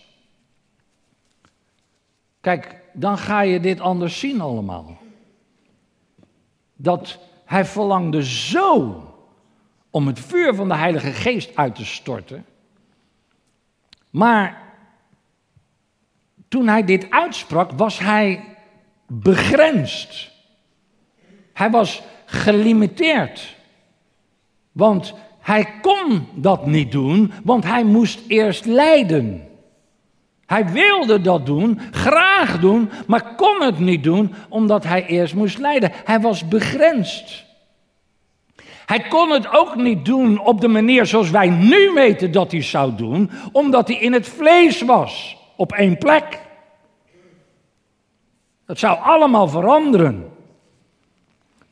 Kijk, 2.42 2.76
dan 2.94 3.18
ga 3.18 3.42
je 3.42 3.60
dit 3.60 3.80
anders 3.80 4.20
zien 4.20 4.42
allemaal. 4.42 4.98
Dat 6.76 7.20
hij 7.46 7.66
verlangde 7.66 8.26
zo 8.26 9.04
om 9.90 10.08
het 10.08 10.20
vuur 10.20 10.56
van 10.56 10.68
de 10.68 10.76
Heilige 10.76 11.12
Geest 11.12 11.56
uit 11.56 11.76
te 11.76 11.86
storten. 11.86 12.46
Maar 14.10 14.74
toen 16.48 16.68
hij 16.68 16.84
dit 16.84 17.10
uitsprak, 17.10 17.72
was 17.72 18.00
hij 18.00 18.56
begrensd. 19.08 20.32
Hij 21.54 21.70
was 21.70 22.04
gelimiteerd. 22.32 23.56
Want 24.72 25.14
hij 25.40 25.68
kon 25.82 26.28
dat 26.34 26.66
niet 26.66 26.92
doen, 26.92 27.32
want 27.44 27.64
hij 27.64 27.84
moest 27.84 28.20
eerst 28.28 28.66
lijden. 28.66 29.48
Hij 30.46 30.68
wilde 30.70 31.22
dat 31.22 31.46
doen, 31.46 31.80
graag 31.92 32.60
doen, 32.60 32.90
maar 33.08 33.36
kon 33.36 33.62
het 33.62 33.80
niet 33.80 34.04
doen 34.04 34.34
omdat 34.50 34.84
hij 34.84 35.06
eerst 35.06 35.34
moest 35.34 35.58
lijden. 35.58 35.92
Hij 36.06 36.20
was 36.20 36.48
begrensd. 36.48 37.44
Hij 38.86 39.00
kon 39.00 39.30
het 39.30 39.54
ook 39.54 39.76
niet 39.76 40.06
doen 40.06 40.40
op 40.40 40.62
de 40.62 40.68
manier 40.68 41.06
zoals 41.06 41.30
wij 41.30 41.50
nu 41.50 41.92
weten 41.94 42.32
dat 42.32 42.52
hij 42.52 42.62
zou 42.62 42.96
doen, 42.96 43.30
omdat 43.52 43.88
hij 43.88 43.98
in 43.98 44.14
het 44.14 44.28
vlees 44.28 44.82
was, 44.82 45.38
op 45.56 45.72
één 45.72 45.98
plek. 45.98 46.40
Dat 48.66 48.80
zou 48.80 49.00
allemaal 49.00 49.48
veranderen. 49.48 50.32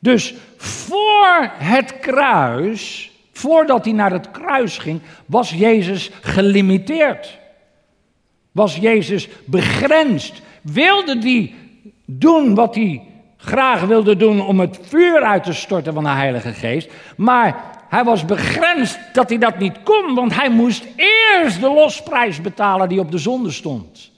Dus 0.00 0.34
voor 0.56 1.50
het 1.52 1.98
kruis, 1.98 3.10
voordat 3.32 3.84
hij 3.84 3.94
naar 3.94 4.12
het 4.12 4.30
kruis 4.30 4.78
ging, 4.78 5.00
was 5.26 5.50
Jezus 5.50 6.10
gelimiteerd 6.20 7.38
was 8.52 8.76
Jezus 8.76 9.28
begrensd. 9.44 10.42
Wilde 10.62 11.18
hij 11.18 11.54
doen 12.04 12.54
wat 12.54 12.74
hij 12.74 13.02
graag 13.36 13.80
wilde 13.80 14.16
doen 14.16 14.40
om 14.40 14.60
het 14.60 14.78
vuur 14.82 15.22
uit 15.22 15.44
te 15.44 15.52
storten 15.52 15.94
van 15.94 16.04
de 16.04 16.10
Heilige 16.10 16.52
Geest. 16.52 16.90
Maar 17.16 17.64
hij 17.88 18.04
was 18.04 18.24
begrensd 18.24 18.98
dat 19.12 19.28
hij 19.28 19.38
dat 19.38 19.58
niet 19.58 19.82
kon, 19.82 20.14
want 20.14 20.34
hij 20.34 20.50
moest 20.50 20.86
eerst 20.96 21.60
de 21.60 21.72
losprijs 21.72 22.40
betalen 22.40 22.88
die 22.88 23.00
op 23.00 23.10
de 23.10 23.18
zonde 23.18 23.50
stond. 23.50 24.12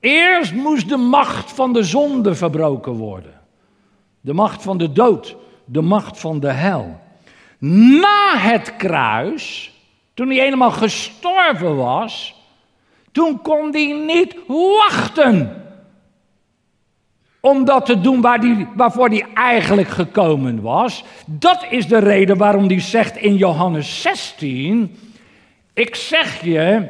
Eerst 0.00 0.52
moest 0.52 0.88
de 0.88 0.96
macht 0.96 1.52
van 1.52 1.72
de 1.72 1.82
zonde 1.82 2.34
verbroken 2.34 2.92
worden. 2.92 3.40
De 4.24 4.32
macht 4.32 4.62
van 4.62 4.78
de 4.78 4.92
dood, 4.92 5.36
de 5.64 5.80
macht 5.80 6.20
van 6.20 6.40
de 6.40 6.50
hel. 6.50 7.00
Na 8.00 8.36
het 8.36 8.76
kruis 8.76 9.72
toen 10.14 10.26
hij 10.26 10.36
helemaal 10.36 10.70
gestorven 10.70 11.76
was, 11.76 12.34
toen 13.12 13.42
kon 13.42 13.72
hij 13.72 14.04
niet 14.06 14.36
wachten 14.78 15.62
om 17.40 17.64
dat 17.64 17.86
te 17.86 18.00
doen 18.00 18.20
waar 18.20 18.40
die, 18.40 18.66
waarvoor 18.76 19.08
hij 19.08 19.26
eigenlijk 19.34 19.88
gekomen 19.88 20.60
was. 20.60 21.04
Dat 21.26 21.66
is 21.70 21.88
de 21.88 21.98
reden 21.98 22.36
waarom 22.36 22.66
hij 22.66 22.80
zegt 22.80 23.16
in 23.16 23.36
Johannes 23.36 24.02
16: 24.02 24.96
Ik 25.74 25.94
zeg 25.94 26.44
je, 26.44 26.88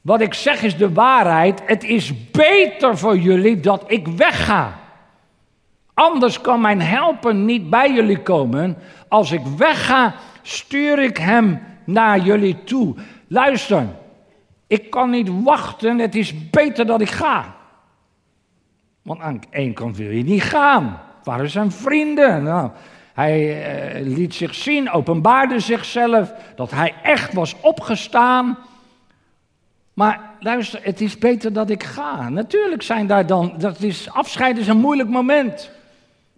wat 0.00 0.20
ik 0.20 0.34
zeg 0.34 0.62
is 0.62 0.76
de 0.76 0.92
waarheid. 0.92 1.62
Het 1.66 1.84
is 1.84 2.30
beter 2.30 2.98
voor 2.98 3.18
jullie 3.18 3.60
dat 3.60 3.84
ik 3.86 4.08
wegga. 4.08 4.85
Anders 5.96 6.40
kan 6.40 6.60
mijn 6.60 6.80
helper 6.80 7.34
niet 7.34 7.70
bij 7.70 7.92
jullie 7.92 8.22
komen. 8.22 8.76
Als 9.08 9.32
ik 9.32 9.40
wegga, 9.56 10.14
stuur 10.42 10.98
ik 10.98 11.16
hem 11.16 11.60
naar 11.84 12.18
jullie 12.18 12.64
toe. 12.64 12.94
Luister, 13.28 13.86
ik 14.66 14.90
kan 14.90 15.10
niet 15.10 15.42
wachten, 15.42 15.98
het 15.98 16.14
is 16.14 16.50
beter 16.50 16.86
dat 16.86 17.00
ik 17.00 17.10
ga. 17.10 17.54
Want 19.02 19.20
aan 19.20 19.40
ene 19.50 19.72
kant 19.72 19.96
wil 19.96 20.10
je 20.10 20.22
niet 20.22 20.42
gaan. 20.42 21.00
Waar 21.22 21.48
zijn 21.48 21.72
vrienden? 21.72 22.42
Nou, 22.42 22.70
hij 23.14 23.62
eh, 23.62 24.06
liet 24.06 24.34
zich 24.34 24.54
zien, 24.54 24.90
openbaarde 24.90 25.60
zichzelf, 25.60 26.32
dat 26.56 26.70
hij 26.70 26.94
echt 27.02 27.32
was 27.32 27.60
opgestaan. 27.60 28.58
Maar 29.92 30.30
luister, 30.40 30.80
het 30.82 31.00
is 31.00 31.18
beter 31.18 31.52
dat 31.52 31.70
ik 31.70 31.82
ga. 31.82 32.28
Natuurlijk 32.28 32.82
zijn 32.82 33.06
daar 33.06 33.26
dan, 33.26 33.54
dat 33.58 33.80
is, 33.80 34.10
afscheid 34.10 34.58
is 34.58 34.68
een 34.68 34.80
moeilijk 34.80 35.08
moment. 35.08 35.74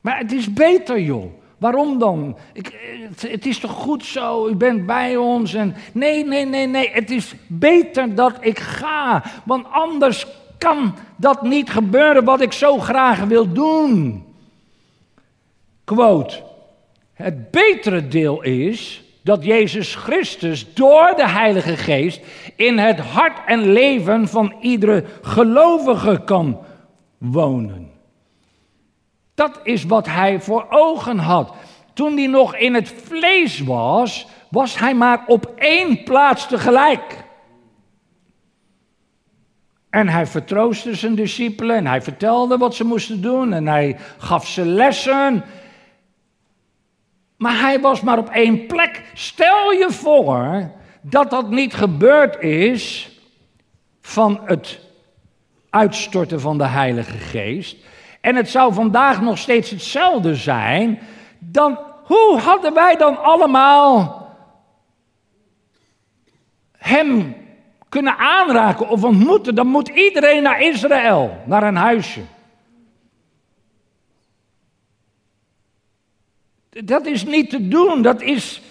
Maar 0.01 0.19
het 0.19 0.33
is 0.33 0.53
beter, 0.53 1.01
joh. 1.01 1.33
Waarom 1.59 1.99
dan? 1.99 2.37
Ik, 2.53 2.73
het, 3.21 3.47
is 3.47 3.59
toch 3.59 3.71
goed 3.71 4.05
zo, 4.05 4.49
u 4.49 4.55
bent 4.55 4.87
bij 4.87 5.17
ons. 5.17 5.55
En 5.55 5.75
nee, 5.93 6.25
nee, 6.25 6.47
nee, 6.47 6.67
nee, 6.67 6.91
het 6.93 7.11
is 7.11 7.35
beter 7.47 8.15
dat 8.15 8.35
ik 8.41 8.59
ga. 8.59 9.23
Want 9.45 9.67
anders 9.71 10.27
kan 10.59 10.95
dat 11.17 11.43
niet 11.43 11.71
gebeuren 11.71 12.25
wat 12.25 12.41
ik 12.41 12.53
zo 12.53 12.79
graag 12.79 13.25
wil 13.25 13.53
doen. 13.53 14.25
Quote. 15.85 16.43
Het 17.15 17.51
betere 17.51 18.09
deel 18.09 18.43
is 18.43 19.03
dat 19.23 19.45
Jezus 19.45 19.95
Christus 19.95 20.75
door 20.75 21.13
de 21.17 21.29
Heilige 21.29 21.77
Geest 21.77 22.21
in 22.57 22.79
het 22.79 22.99
hart 22.99 23.39
en 23.47 23.73
leven 23.73 24.29
van 24.29 24.55
iedere 24.61 25.05
gelovige 25.23 26.21
kan 26.25 26.59
wonen. 27.19 27.88
Dat 29.39 29.61
is 29.63 29.85
wat 29.85 30.07
hij 30.07 30.41
voor 30.41 30.67
ogen 30.69 31.19
had. 31.19 31.55
Toen 31.93 32.17
hij 32.17 32.27
nog 32.27 32.57
in 32.57 32.75
het 32.75 32.89
vlees 32.89 33.61
was, 33.61 34.27
was 34.51 34.79
hij 34.79 34.95
maar 34.95 35.25
op 35.27 35.53
één 35.57 36.03
plaats 36.03 36.47
tegelijk. 36.47 37.25
En 39.91 40.09
hij 40.09 40.27
vertroostte 40.27 40.95
zijn 40.95 41.15
discipelen 41.15 41.77
en 41.77 41.87
hij 41.87 42.03
vertelde 42.03 42.57
wat 42.57 42.75
ze 42.75 42.85
moesten 42.85 43.23
doen 43.23 43.53
en 43.53 43.67
hij 43.67 43.97
gaf 44.19 44.47
ze 44.47 44.65
lessen. 44.65 45.45
Maar 47.37 47.61
hij 47.61 47.81
was 47.81 48.01
maar 48.01 48.19
op 48.19 48.29
één 48.29 48.67
plek. 48.67 49.03
Stel 49.15 49.73
je 49.73 49.87
voor 49.91 50.71
dat 51.01 51.31
dat 51.31 51.51
niet 51.51 51.75
gebeurd 51.75 52.43
is 52.43 53.11
van 54.01 54.41
het 54.45 54.81
uitstorten 55.71 56.41
van 56.41 56.59
de 56.59 56.67
Heilige 56.67 57.19
Geest 57.19 57.77
en 58.29 58.37
het 58.37 58.51
zou 58.51 58.75
vandaag 58.75 59.21
nog 59.21 59.39
steeds 59.39 59.71
hetzelfde 59.71 60.35
zijn, 60.35 60.99
dan 61.39 61.79
hoe 62.05 62.39
hadden 62.39 62.75
wij 62.75 62.97
dan 62.97 63.23
allemaal 63.23 64.27
hem 66.73 67.37
kunnen 67.89 68.17
aanraken 68.17 68.89
of 68.89 69.05
ontmoeten, 69.05 69.55
dan 69.55 69.67
moet 69.67 69.89
iedereen 69.89 70.43
naar 70.43 70.61
Israël, 70.61 71.43
naar 71.47 71.63
een 71.63 71.77
huisje. 71.77 72.21
Dat 76.71 77.07
is 77.07 77.25
niet 77.25 77.51
te 77.51 77.69
doen. 77.69 78.03
Dat 78.03 78.23
is, 78.23 78.63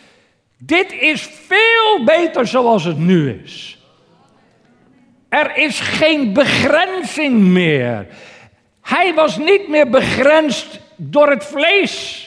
dit 0.57 0.91
is 0.91 1.21
veel 1.21 2.03
beter 2.05 2.47
zoals 2.47 2.83
het 2.83 2.97
nu 2.97 3.41
is. 3.43 3.77
Er 5.29 5.57
is 5.57 5.79
geen 5.79 6.33
begrenzing 6.33 7.39
meer. 7.39 8.07
Hij 8.87 9.13
was 9.13 9.37
niet 9.37 9.67
meer 9.67 9.89
begrensd 9.89 10.79
door 10.95 11.29
het 11.29 11.45
vlees. 11.45 12.25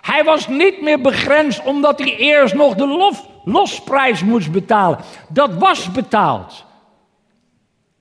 Hij 0.00 0.24
was 0.24 0.48
niet 0.48 0.82
meer 0.82 1.00
begrensd 1.00 1.64
omdat 1.64 1.98
hij 1.98 2.16
eerst 2.16 2.54
nog 2.54 2.74
de 2.74 3.14
losprijs 3.44 4.22
moest 4.22 4.52
betalen. 4.52 4.98
Dat 5.28 5.54
was 5.54 5.92
betaald. 5.92 6.64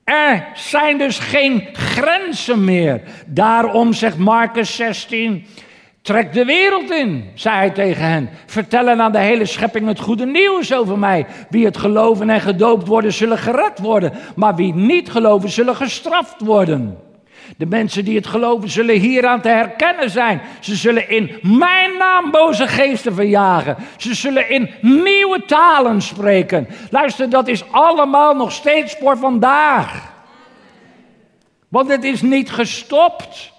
Er 0.04 0.47
zijn 0.54 0.97
dus 0.97 1.19
geen 1.19 1.67
grenzen 1.74 2.63
meer. 2.63 3.02
Daarom 3.26 3.93
zegt 3.93 4.17
Marcus 4.17 4.76
16. 4.76 5.45
Trek 6.02 6.34
de 6.34 6.45
wereld 6.45 6.91
in, 6.91 7.32
zei 7.36 7.56
hij 7.56 7.69
tegen 7.69 8.06
hen. 8.06 8.30
Vertellen 8.45 9.02
aan 9.02 9.12
de 9.12 9.19
hele 9.19 9.45
schepping 9.45 9.88
het 9.88 10.00
goede 10.00 10.26
nieuws 10.26 10.74
over 10.74 11.00
mij. 11.00 11.26
Wie 11.50 11.65
het 11.65 11.78
geloven 11.78 12.30
en 12.30 12.41
gedoopt 12.41 12.88
worden, 12.88 13.13
zullen 13.13 13.38
gered 13.38 13.80
worden. 13.80 14.13
Maar 14.36 14.56
wie 14.56 14.74
niet 14.74 15.12
geloven, 15.12 15.50
zullen 15.50 15.76
gestraft 15.76 16.41
worden. 16.41 17.10
De 17.58 17.65
mensen 17.65 18.06
die 18.06 18.15
het 18.15 18.27
geloven 18.27 18.69
zullen 18.69 18.99
hieraan 18.99 19.41
te 19.41 19.49
herkennen 19.49 20.10
zijn. 20.10 20.41
Ze 20.60 20.75
zullen 20.75 21.10
in 21.10 21.39
mijn 21.41 21.97
naam 21.97 22.32
boze 22.32 22.67
geesten 22.67 23.13
verjagen. 23.13 23.77
Ze 23.97 24.15
zullen 24.15 24.49
in 24.49 24.69
nieuwe 24.82 25.45
talen 25.45 26.01
spreken. 26.01 26.67
Luister, 26.89 27.30
dat 27.30 27.47
is 27.47 27.71
allemaal 27.71 28.36
nog 28.36 28.51
steeds 28.51 28.95
voor 28.99 29.17
vandaag. 29.17 30.13
Want 31.67 31.89
het 31.89 32.04
is 32.04 32.21
niet 32.21 32.51
gestopt. 32.51 33.51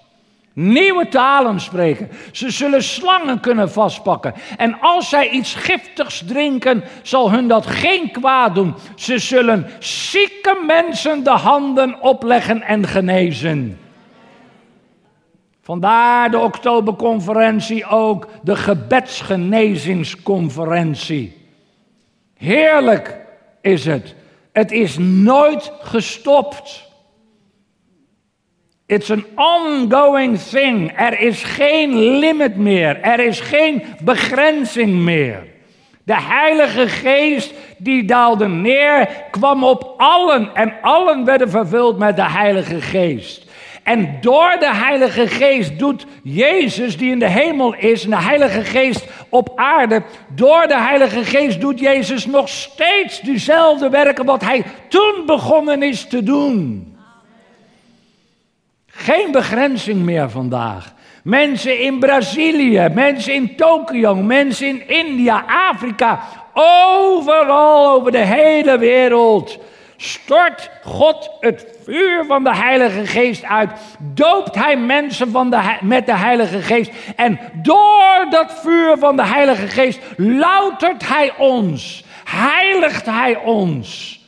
Nieuwe 0.54 1.08
talen 1.08 1.60
spreken. 1.60 2.08
Ze 2.32 2.50
zullen 2.50 2.82
slangen 2.82 3.40
kunnen 3.40 3.70
vastpakken. 3.70 4.34
En 4.56 4.80
als 4.80 5.08
zij 5.08 5.28
iets 5.28 5.54
giftigs 5.54 6.22
drinken, 6.26 6.84
zal 7.02 7.30
hun 7.30 7.48
dat 7.48 7.66
geen 7.66 8.10
kwaad 8.10 8.54
doen. 8.54 8.74
Ze 8.96 9.18
zullen 9.18 9.70
zieke 9.78 10.62
mensen 10.66 11.24
de 11.24 11.30
handen 11.30 12.00
opleggen 12.00 12.62
en 12.62 12.86
genezen. 12.86 13.78
Vandaar 15.62 16.30
de 16.30 16.38
oktoberconferentie 16.38 17.86
ook 17.86 18.28
de 18.42 18.56
gebedsgenezingsconferentie. 18.56 21.40
Heerlijk 22.36 23.20
is 23.60 23.84
het. 23.84 24.14
Het 24.52 24.72
is 24.72 24.98
nooit 24.98 25.72
gestopt. 25.80 26.90
It's 28.92 29.10
an 29.10 29.24
ongoing 29.34 30.38
thing. 30.38 30.92
Er 30.96 31.20
is 31.20 31.42
geen 31.42 31.98
limit 31.98 32.56
meer. 32.56 33.00
Er 33.00 33.20
is 33.20 33.40
geen 33.40 33.82
begrenzing 34.04 34.92
meer. 34.92 35.44
De 36.04 36.20
Heilige 36.20 36.88
Geest 36.88 37.52
die 37.78 38.04
daalde 38.04 38.48
neer, 38.48 39.08
kwam 39.30 39.64
op 39.64 39.94
allen 39.96 40.54
en 40.54 40.72
allen 40.82 41.24
werden 41.24 41.50
vervuld 41.50 41.98
met 41.98 42.16
de 42.16 42.30
Heilige 42.30 42.80
Geest. 42.80 43.46
En 43.82 44.18
door 44.20 44.56
de 44.58 44.74
Heilige 44.74 45.26
Geest 45.26 45.78
doet 45.78 46.06
Jezus, 46.22 46.96
die 46.96 47.10
in 47.10 47.18
de 47.18 47.28
hemel 47.28 47.74
is, 47.74 48.04
en 48.04 48.10
de 48.10 48.22
Heilige 48.22 48.64
Geest 48.64 49.06
op 49.28 49.52
aarde, 49.54 50.02
door 50.34 50.66
de 50.68 50.78
Heilige 50.78 51.24
Geest 51.24 51.60
doet 51.60 51.80
Jezus 51.80 52.26
nog 52.26 52.48
steeds 52.48 53.20
diezelfde 53.20 53.88
werken 53.88 54.24
wat 54.24 54.44
hij 54.44 54.64
toen 54.88 55.22
begonnen 55.26 55.82
is 55.82 56.04
te 56.06 56.22
doen. 56.22 56.91
Geen 58.94 59.32
begrenzing 59.32 60.02
meer 60.02 60.30
vandaag. 60.30 60.92
Mensen 61.22 61.80
in 61.80 61.98
Brazilië, 61.98 62.88
mensen 62.94 63.34
in 63.34 63.56
Tokio, 63.56 64.14
mensen 64.14 64.66
in 64.66 64.88
India, 64.88 65.44
Afrika, 65.70 66.20
overal 66.52 67.90
over 67.90 68.12
de 68.12 68.18
hele 68.18 68.78
wereld 68.78 69.58
stort 70.02 70.70
God 70.84 71.30
het 71.40 71.66
vuur 71.84 72.24
van 72.24 72.44
de 72.44 72.56
Heilige 72.56 73.06
Geest 73.06 73.44
uit. 73.44 73.70
Doopt 73.98 74.54
Hij 74.54 74.76
mensen 74.76 75.30
van 75.30 75.50
de, 75.50 75.76
met 75.80 76.06
de 76.06 76.16
Heilige 76.16 76.62
Geest. 76.62 76.90
En 77.16 77.40
door 77.52 78.26
dat 78.30 78.60
vuur 78.62 78.98
van 78.98 79.16
de 79.16 79.26
Heilige 79.26 79.66
Geest 79.66 80.00
loutert 80.16 81.08
Hij 81.08 81.32
ons. 81.38 82.04
Heiligt 82.24 83.06
Hij 83.06 83.36
ons. 83.36 84.20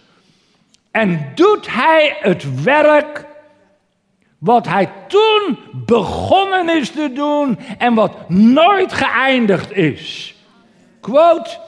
En 0.91 1.33
doet 1.35 1.67
Hij 1.71 2.17
het 2.21 2.63
werk 2.63 3.25
wat 4.45 4.69
hij 4.69 4.93
toen 5.09 5.59
begonnen 5.73 6.77
is 6.77 6.91
te 6.91 7.13
doen 7.15 7.59
en 7.79 7.95
wat 7.95 8.29
nooit 8.29 8.93
geëindigd 8.93 9.73
is. 9.73 10.35
Quote, 11.01 11.59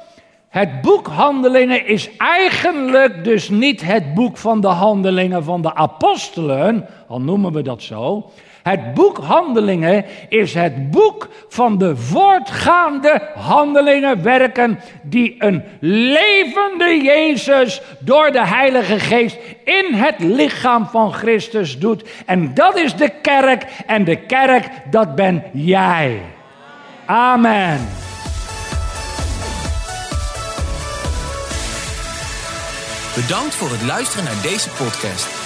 het 0.49 0.81
boek 0.81 1.07
Handelingen 1.07 1.87
is 1.87 2.17
eigenlijk 2.17 3.25
dus 3.25 3.49
niet 3.49 3.83
het 3.83 4.15
boek 4.15 4.37
van 4.37 4.61
de 4.61 4.67
handelingen 4.67 5.45
van 5.45 5.63
de 5.63 5.75
apostelen, 5.75 6.87
al 7.09 7.21
noemen 7.21 7.53
we 7.53 7.63
dat 7.63 7.83
zo. 7.83 8.31
Het 8.67 8.95
boek 8.95 9.19
Handelingen 9.19 10.05
is 10.29 10.55
het 10.55 10.91
boek 10.91 11.29
van 11.49 11.79
de 11.79 11.97
voortgaande 11.97 13.31
handelingen, 13.35 14.23
werken 14.23 14.81
die 15.03 15.35
een 15.39 15.65
levende 15.81 17.01
Jezus 17.03 17.83
door 17.99 18.33
de 18.33 18.47
Heilige 18.47 18.99
Geest 18.99 19.37
in 19.65 19.95
het 19.95 20.15
lichaam 20.19 20.87
van 20.87 21.13
Christus 21.13 21.79
doet. 21.79 22.09
En 22.25 22.55
dat 22.55 22.79
is 22.79 22.95
de 22.95 23.13
kerk 23.23 23.65
en 23.87 24.05
de 24.05 24.17
kerk, 24.17 24.69
dat 24.91 25.15
ben 25.15 25.43
jij. 25.53 26.21
Amen. 27.05 27.89
Bedankt 33.15 33.55
voor 33.55 33.71
het 33.71 33.83
luisteren 33.83 34.25
naar 34.25 34.43
deze 34.43 34.71
podcast. 34.71 35.46